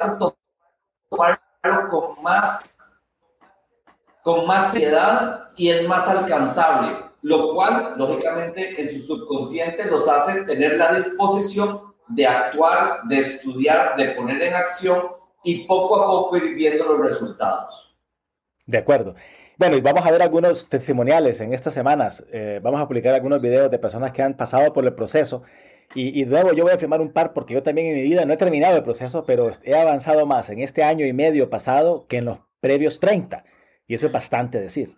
tomarlo 1.09 1.89
con 1.89 2.23
más, 2.23 2.69
con 4.23 4.47
más 4.47 4.71
seriedad 4.71 5.49
y 5.55 5.69
es 5.69 5.87
más 5.87 6.07
alcanzable 6.07 7.05
lo 7.25 7.55
cual, 7.55 7.95
lógicamente, 7.97 8.79
en 8.79 8.87
su 8.87 8.99
subconsciente 8.99 9.85
los 9.85 10.07
hace 10.07 10.43
tener 10.43 10.77
la 10.77 10.93
disposición 10.93 11.95
de 12.07 12.27
actuar, 12.27 13.01
de 13.05 13.17
estudiar, 13.17 13.95
de 13.95 14.11
poner 14.11 14.43
en 14.43 14.53
acción 14.53 15.07
y 15.43 15.65
poco 15.65 15.99
a 15.99 16.05
poco 16.05 16.37
ir 16.37 16.53
viendo 16.53 16.85
los 16.85 16.99
resultados. 16.99 17.97
De 18.67 18.77
acuerdo. 18.77 19.15
Bueno, 19.57 19.77
y 19.77 19.81
vamos 19.81 20.05
a 20.05 20.11
ver 20.11 20.21
algunos 20.21 20.67
testimoniales 20.67 21.39
en 21.39 21.53
estas 21.53 21.73
semanas. 21.73 22.25
Eh, 22.31 22.59
vamos 22.61 22.81
a 22.81 22.87
publicar 22.87 23.13
algunos 23.13 23.41
videos 23.41 23.71
de 23.71 23.79
personas 23.79 24.11
que 24.11 24.21
han 24.21 24.35
pasado 24.35 24.73
por 24.73 24.83
el 24.83 24.93
proceso. 24.93 25.43
Y, 25.93 26.19
y, 26.19 26.25
luego 26.25 26.51
yo 26.51 26.63
voy 26.63 26.73
a 26.73 26.77
firmar 26.77 26.99
un 26.99 27.13
par 27.13 27.31
porque 27.31 27.53
yo 27.53 27.63
también 27.63 27.87
en 27.87 27.93
mi 27.93 28.03
vida 28.03 28.25
no 28.25 28.33
he 28.33 28.37
terminado 28.37 28.75
el 28.75 28.83
proceso, 28.83 29.23
pero 29.25 29.49
he 29.63 29.75
avanzado 29.75 30.25
más 30.25 30.49
en 30.49 30.59
este 30.59 30.83
año 30.83 31.05
y 31.05 31.13
medio 31.13 31.49
pasado 31.49 32.05
que 32.07 32.17
en 32.17 32.25
los 32.25 32.39
previos 32.59 32.99
30. 32.99 33.45
Y 33.87 33.93
eso 33.95 34.07
es 34.07 34.11
bastante 34.11 34.59
decir. 34.59 34.95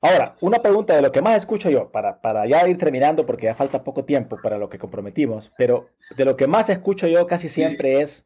Ahora, 0.00 0.36
una 0.40 0.62
pregunta 0.62 0.94
de 0.94 1.02
lo 1.02 1.10
que 1.10 1.20
más 1.20 1.36
escucho 1.36 1.68
yo, 1.68 1.90
para, 1.90 2.20
para 2.20 2.46
ya 2.46 2.66
ir 2.68 2.78
terminando, 2.78 3.26
porque 3.26 3.46
ya 3.46 3.54
falta 3.54 3.82
poco 3.82 4.04
tiempo 4.04 4.38
para 4.42 4.56
lo 4.56 4.68
que 4.68 4.78
comprometimos, 4.78 5.52
pero 5.58 5.88
de 6.16 6.24
lo 6.24 6.36
que 6.36 6.46
más 6.46 6.70
escucho 6.70 7.08
yo 7.08 7.26
casi 7.26 7.48
siempre 7.48 8.00
es 8.00 8.24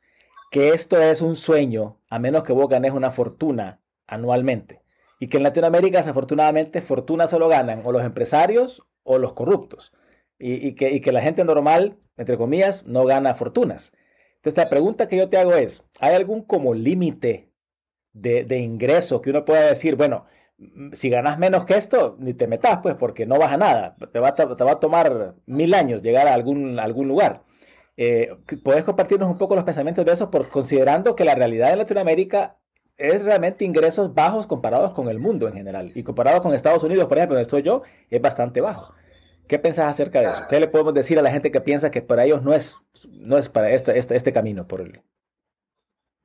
que 0.50 0.68
esto 0.68 1.00
es 1.00 1.22
un 1.22 1.36
sueño, 1.36 2.00
a 2.08 2.18
menos 2.18 2.44
que 2.44 2.52
vos 2.52 2.68
ganes 2.68 2.92
una 2.92 3.10
fortuna 3.10 3.80
anualmente. 4.06 4.83
Y 5.24 5.28
que 5.28 5.38
en 5.38 5.42
Latinoamérica, 5.42 5.96
desafortunadamente, 5.96 6.82
fortuna 6.82 7.26
solo 7.26 7.48
ganan 7.48 7.80
o 7.84 7.92
los 7.92 8.04
empresarios 8.04 8.82
o 9.04 9.16
los 9.16 9.32
corruptos. 9.32 9.90
Y, 10.38 10.74
que, 10.74 11.12
la 11.12 11.22
gente 11.22 11.44
normal, 11.44 11.96
entre 12.18 12.36
comillas, 12.36 12.84
no 12.84 13.06
gana 13.06 13.32
fortunas. 13.32 13.94
Entonces, 14.36 14.62
la 14.62 14.68
pregunta 14.68 15.08
que 15.08 15.16
yo 15.16 15.30
te 15.30 15.38
hago 15.38 15.54
es, 15.54 15.82
¿hay 15.98 16.14
algún 16.14 16.42
como 16.42 16.74
límite 16.74 17.50
de, 18.12 18.44
de 18.44 18.58
ingreso 18.58 19.22
que 19.22 19.30
uno 19.30 19.46
pueda 19.46 19.62
decir, 19.66 19.96
bueno, 19.96 20.26
si 20.92 21.08
ganas 21.08 21.38
menos 21.38 21.64
que 21.64 21.74
esto, 21.74 22.16
ni 22.18 22.34
te 22.34 22.46
metas, 22.46 22.80
pues, 22.82 22.94
porque 22.94 23.24
no 23.24 23.38
vas 23.38 23.52
a 23.52 23.56
nada. 23.56 23.96
Te 24.12 24.18
va, 24.18 24.28
a 24.28 24.80
tomar 24.80 25.36
mil 25.46 25.72
años 25.72 26.02
llegar 26.02 26.28
a 26.28 26.34
algún, 26.34 26.76
lugar. 27.08 27.44
Eh, 27.96 28.36
¿Puedes 28.62 28.84
compartirnos 28.84 29.30
un 29.30 29.38
poco 29.38 29.54
los 29.54 29.64
pensamientos 29.64 30.04
de 30.04 30.12
eso? 30.12 30.30
Por, 30.30 30.50
considerando 30.50 31.16
que 31.16 31.24
la 31.24 31.34
realidad 31.34 31.72
en 31.72 31.78
Latinoamérica 31.78 32.58
es 32.96 33.24
realmente 33.24 33.64
ingresos 33.64 34.14
bajos 34.14 34.46
comparados 34.46 34.92
con 34.92 35.08
el 35.08 35.18
mundo 35.18 35.48
en 35.48 35.54
general. 35.54 35.92
Y 35.94 36.02
comparado 36.02 36.40
con 36.40 36.54
Estados 36.54 36.82
Unidos, 36.82 37.06
por 37.06 37.18
ejemplo, 37.18 37.34
donde 37.34 37.42
estoy 37.42 37.62
yo, 37.62 37.82
es 38.10 38.20
bastante 38.20 38.60
bajo. 38.60 38.94
¿Qué 39.46 39.58
pensás 39.58 39.86
acerca 39.86 40.20
de 40.20 40.26
eso? 40.26 40.42
¿Qué 40.48 40.58
le 40.58 40.68
podemos 40.68 40.94
decir 40.94 41.18
a 41.18 41.22
la 41.22 41.30
gente 41.30 41.50
que 41.50 41.60
piensa 41.60 41.90
que 41.90 42.00
para 42.00 42.24
ellos 42.24 42.42
no 42.42 42.54
es, 42.54 42.76
no 43.10 43.36
es 43.36 43.48
para 43.48 43.70
este, 43.70 43.98
este, 43.98 44.16
este 44.16 44.32
camino 44.32 44.66
por 44.66 44.80
el, 44.80 45.02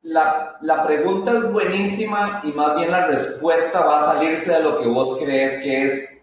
la, 0.01 0.57
la, 0.61 0.87
pregunta 0.87 1.31
es 1.31 1.51
buenísima 1.51 2.39
y 2.43 2.53
más 2.53 2.77
bien 2.77 2.91
la 2.91 3.07
respuesta 3.07 3.85
va 3.85 3.97
a 3.97 4.13
salirse 4.13 4.53
de 4.53 4.63
lo 4.63 4.79
que 4.79 4.87
vos 4.87 5.19
crees 5.21 5.61
que 5.61 5.85
es 5.85 6.19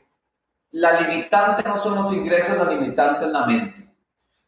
la 0.70 1.00
limitante 1.00 1.62
no 1.66 1.78
son 1.78 1.94
los 1.96 2.12
ingresos, 2.12 2.56
la 2.58 2.70
limitante 2.70 3.26
es 3.26 3.30
la 3.30 3.46
mente. 3.46 3.88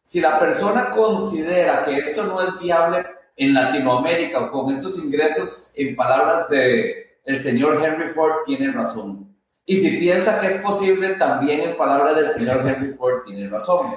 Si 0.03 0.19
la 0.19 0.39
persona 0.39 0.89
considera 0.91 1.83
que 1.83 1.97
esto 1.97 2.23
no 2.23 2.41
es 2.41 2.59
viable 2.59 3.05
en 3.39 3.53
Latinoamérica 3.53 4.41
o 4.41 4.51
con 4.51 4.75
estos 4.75 4.97
ingresos, 4.97 5.71
en 5.73 5.95
palabras 5.95 6.49
de 6.49 7.19
el 7.23 7.37
señor 7.37 7.81
Henry 7.83 8.09
Ford, 8.09 8.43
tiene 8.45 8.69
razón. 8.71 9.33
Y 9.65 9.77
si 9.77 9.97
piensa 9.97 10.41
que 10.41 10.47
es 10.47 10.55
posible, 10.55 11.15
también 11.15 11.61
en 11.61 11.77
palabras 11.77 12.17
del 12.17 12.29
señor 12.29 12.67
Henry 12.67 12.95
Ford, 12.95 13.23
tiene 13.25 13.49
razón. 13.49 13.95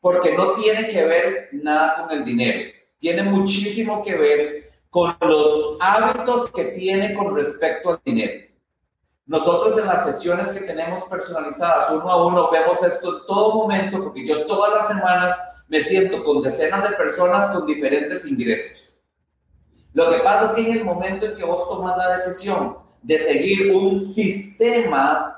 Porque 0.00 0.36
no 0.36 0.54
tiene 0.54 0.88
que 0.88 1.04
ver 1.04 1.50
nada 1.52 2.02
con 2.02 2.18
el 2.18 2.24
dinero. 2.24 2.68
Tiene 2.98 3.22
muchísimo 3.22 4.02
que 4.02 4.16
ver 4.16 4.70
con 4.88 5.14
los 5.20 5.76
hábitos 5.80 6.50
que 6.50 6.64
tiene 6.64 7.14
con 7.14 7.34
respecto 7.36 7.90
al 7.90 8.00
dinero. 8.04 8.48
Nosotros 9.26 9.78
en 9.78 9.86
las 9.86 10.04
sesiones 10.04 10.50
que 10.50 10.62
tenemos 10.62 11.04
personalizadas 11.04 11.92
uno 11.92 12.10
a 12.10 12.26
uno 12.26 12.50
vemos 12.50 12.82
esto 12.82 13.18
en 13.18 13.26
todo 13.26 13.54
momento 13.54 14.02
porque 14.02 14.26
yo 14.26 14.44
todas 14.46 14.74
las 14.74 14.88
semanas 14.88 15.38
me 15.70 15.80
siento 15.82 16.24
con 16.24 16.42
decenas 16.42 16.90
de 16.90 16.96
personas 16.96 17.46
con 17.54 17.64
diferentes 17.64 18.26
ingresos. 18.26 18.92
Lo 19.92 20.10
que 20.10 20.18
pasa 20.18 20.46
es 20.46 20.52
que 20.52 20.70
en 20.70 20.78
el 20.78 20.84
momento 20.84 21.26
en 21.26 21.36
que 21.36 21.44
vos 21.44 21.68
tomas 21.68 21.96
la 21.96 22.12
decisión 22.12 22.76
de 23.02 23.16
seguir 23.18 23.72
un 23.72 23.98
sistema 23.98 25.36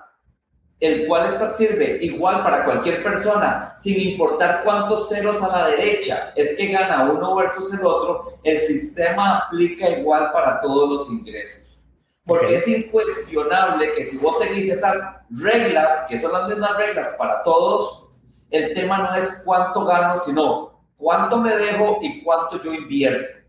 el 0.80 1.06
cual 1.06 1.26
está, 1.26 1.52
sirve 1.52 1.98
igual 2.02 2.42
para 2.42 2.64
cualquier 2.64 3.04
persona, 3.04 3.72
sin 3.78 4.00
importar 4.00 4.64
cuántos 4.64 5.08
ceros 5.08 5.40
a 5.40 5.56
la 5.56 5.66
derecha 5.68 6.32
es 6.34 6.56
que 6.56 6.66
gana 6.66 7.12
uno 7.12 7.36
versus 7.36 7.72
el 7.72 7.86
otro, 7.86 8.40
el 8.42 8.58
sistema 8.58 9.38
aplica 9.38 9.88
igual 9.90 10.32
para 10.32 10.60
todos 10.60 10.88
los 10.88 11.10
ingresos. 11.10 11.80
Porque 12.24 12.56
es 12.56 12.66
incuestionable 12.66 13.92
que 13.92 14.04
si 14.04 14.16
vos 14.16 14.38
seguís 14.38 14.72
esas 14.72 14.96
reglas, 15.30 16.06
que 16.08 16.18
son 16.18 16.32
las 16.32 16.48
mismas 16.48 16.76
reglas 16.76 17.14
para 17.16 17.44
todos, 17.44 18.08
el 18.52 18.74
tema 18.74 18.98
no 18.98 19.14
es 19.16 19.42
cuánto 19.44 19.84
gano, 19.84 20.16
sino 20.16 20.84
cuánto 20.96 21.38
me 21.38 21.56
dejo 21.56 21.98
y 22.02 22.22
cuánto 22.22 22.62
yo 22.62 22.72
invierto. 22.72 23.40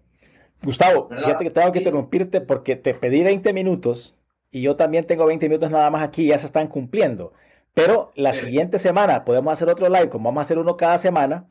Gustavo, 0.64 1.10
fíjate 1.10 1.44
que 1.44 1.50
tengo 1.50 1.72
que 1.72 1.80
interrumpirte 1.80 2.40
porque 2.42 2.78
te 2.78 2.94
pedí 2.94 3.22
20 3.22 3.52
minutos 3.52 4.16
y 4.50 4.62
yo 4.62 4.78
también 4.78 5.06
tengo 5.06 5.26
20 5.26 5.50
minutos 5.50 5.72
nada 5.72 5.90
más 5.92 6.04
aquí, 6.04 6.28
ya 6.28 6.38
se 6.38 6.46
están 6.46 6.68
cumpliendo. 6.68 7.34
Pero 7.74 8.12
la 8.16 8.34
siguiente 8.34 8.80
semana 8.80 9.26
podemos 9.26 9.52
hacer 9.52 9.68
otro 9.68 9.90
live, 9.90 10.10
como 10.10 10.30
vamos 10.30 10.40
a 10.40 10.44
hacer 10.44 10.58
uno 10.58 10.78
cada 10.78 10.98
semana, 10.98 11.48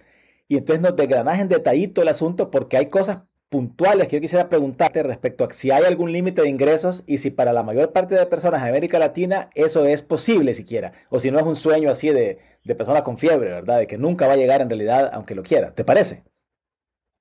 y 0.49 0.57
entonces 0.57 0.81
nos 0.81 0.97
desgranas 0.97 1.41
en 1.41 1.49
detallito 1.49 2.01
el 2.01 2.09
asunto 2.09 2.51
porque 2.51 2.77
hay 2.77 2.89
cosas 2.89 3.19
puntuales 3.53 4.09
que 4.09 4.17
yo 4.17 4.21
quisiera 4.21 4.49
preguntarte 4.49 5.05
respecto 5.05 5.45
a 5.45 5.53
si 5.53 5.71
hay 5.71 5.85
algún 5.85 6.11
límite 6.11 6.43
de 6.43 6.49
ingresos 6.49 7.05
y 7.07 7.19
si 7.19 7.31
para 7.31 7.53
la 7.53 7.63
mayor 7.63 7.93
parte 7.93 8.17
de 8.17 8.27
personas 8.27 8.63
de 8.63 8.69
América 8.71 8.99
Latina 8.99 9.51
eso 9.55 9.87
es 9.87 10.03
posible 10.03 10.55
siquiera, 10.55 10.93
o 11.09 11.21
si 11.21 11.31
no 11.31 11.39
es 11.39 11.45
un 11.45 11.55
sueño 11.55 11.91
así 11.91 12.11
de, 12.11 12.41
de 12.65 12.75
persona 12.75 13.05
con 13.05 13.17
fiebre, 13.17 13.51
¿verdad? 13.51 13.79
De 13.79 13.87
que 13.87 13.97
nunca 13.97 14.27
va 14.27 14.33
a 14.33 14.37
llegar 14.37 14.61
en 14.61 14.69
realidad 14.69 15.09
aunque 15.13 15.37
lo 15.37 15.45
quiera. 15.45 15.73
¿Te 15.73 15.85
parece? 15.85 16.25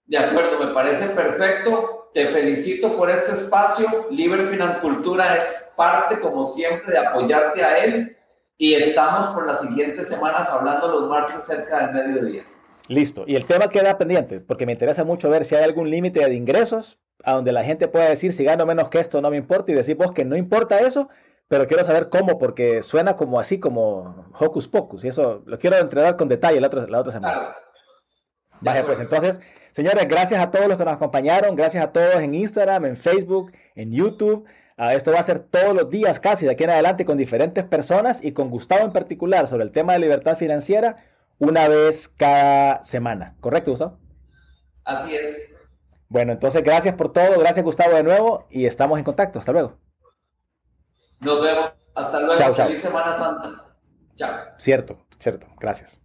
De 0.06 0.18
acuerdo, 0.18 0.58
me 0.66 0.74
parece 0.74 1.06
perfecto 1.10 2.02
te 2.14 2.28
felicito 2.28 2.98
por 2.98 3.10
este 3.10 3.32
espacio. 3.34 4.08
Libre 4.10 4.46
Financultura 4.46 5.38
es 5.38 5.72
parte, 5.76 6.20
como 6.20 6.44
siempre, 6.44 6.92
de 6.92 7.00
apoyarte 7.00 7.64
a 7.64 7.84
él 7.84 8.18
Y 8.58 8.76
estamos 8.76 9.28
por 9.28 9.48
las 9.48 9.62
siguientes 9.62 10.08
semanas 10.08 10.50
hablando 10.50 10.88
los 10.88 11.08
martes 11.08 11.44
cerca 11.44 11.88
del 11.88 11.94
mediodía. 11.94 12.44
Listo. 12.92 13.24
Y 13.26 13.38
el 13.38 13.46
tema 13.46 13.70
queda 13.70 13.98
pendiente, 13.98 14.42
porque 14.42 14.66
me 14.66 14.74
interesa 14.74 15.06
mucho 15.06 15.30
ver 15.30 15.46
si 15.46 15.56
hay 15.56 15.64
algún 15.64 15.90
límite 15.90 16.28
de 16.28 16.36
ingresos 16.36 17.00
a 17.24 17.34
donde 17.34 17.54
la 17.54 17.64
gente 17.64 17.88
pueda 17.88 18.10
decir 18.10 18.34
si 18.34 18.44
gano 18.44 18.66
menos 18.66 18.90
que 18.90 19.00
esto 19.00 19.22
no 19.22 19.30
me 19.30 19.38
importa 19.38 19.72
y 19.72 19.76
decir 19.76 19.96
vos 19.96 20.12
que 20.12 20.26
no 20.26 20.36
importa 20.36 20.78
eso, 20.80 21.08
pero 21.48 21.68
quiero 21.68 21.86
saber 21.86 22.10
cómo, 22.10 22.38
porque 22.38 22.82
suena 22.82 23.16
como 23.16 23.40
así, 23.40 23.62
como 23.62 24.30
hocus 24.38 24.68
pocus, 24.68 25.06
y 25.06 25.08
eso 25.08 25.42
lo 25.46 25.58
quiero 25.58 25.78
entregar 25.78 26.18
con 26.18 26.28
detalle 26.28 26.60
la 26.60 26.68
otra, 26.68 26.86
la 26.88 27.00
otra 27.00 27.14
semana. 27.14 27.56
Vaya, 28.60 28.86
pues 28.86 29.00
entonces, 29.00 29.40
señores, 29.72 30.06
gracias 30.10 30.42
a 30.42 30.52
todos 30.52 30.68
los 30.68 30.78
que 30.78 30.84
nos 30.84 30.96
acompañaron, 30.96 31.56
gracias 31.56 31.84
a 31.86 31.94
todos 31.94 32.16
en 32.16 32.36
Instagram, 32.36 32.86
en 32.86 32.98
Facebook, 32.98 33.54
en 33.74 33.94
YouTube. 33.94 34.46
Ah, 34.76 34.96
esto 34.96 35.14
va 35.14 35.20
a 35.20 35.24
ser 35.24 35.40
todos 35.40 35.74
los 35.74 35.90
días 35.90 36.20
casi 36.20 36.46
de 36.46 36.52
aquí 36.52 36.66
en 36.66 36.72
adelante 36.72 37.06
con 37.06 37.18
diferentes 37.18 37.64
personas 37.64 38.22
y 38.22 38.34
con 38.34 38.50
Gustavo 38.50 38.84
en 38.84 38.92
particular 38.92 39.48
sobre 39.48 39.64
el 39.64 39.72
tema 39.72 39.94
de 39.94 40.00
libertad 40.00 40.36
financiera 40.38 40.98
una 41.42 41.68
vez 41.68 42.08
cada 42.08 42.84
semana. 42.84 43.36
¿Correcto, 43.40 43.72
Gustavo? 43.72 43.98
Así 44.86 45.16
es. 45.16 45.56
Bueno, 46.08 46.34
entonces 46.34 46.64
gracias 46.64 46.96
por 46.96 47.12
todo, 47.12 47.40
gracias 47.40 47.66
Gustavo 47.66 47.96
de 47.96 48.04
nuevo 48.04 48.46
y 48.50 48.66
estamos 48.66 49.00
en 49.00 49.04
contacto. 49.04 49.40
Hasta 49.40 49.52
luego. 49.52 49.78
Nos 51.20 51.42
vemos. 51.42 51.74
Hasta 51.96 52.20
luego. 52.20 52.54
Feliz 52.54 52.82
Semana 52.82 53.14
Santa. 53.14 53.76
Chao. 54.16 54.40
Cierto, 54.58 55.00
cierto. 55.18 55.48
Gracias. 55.60 56.00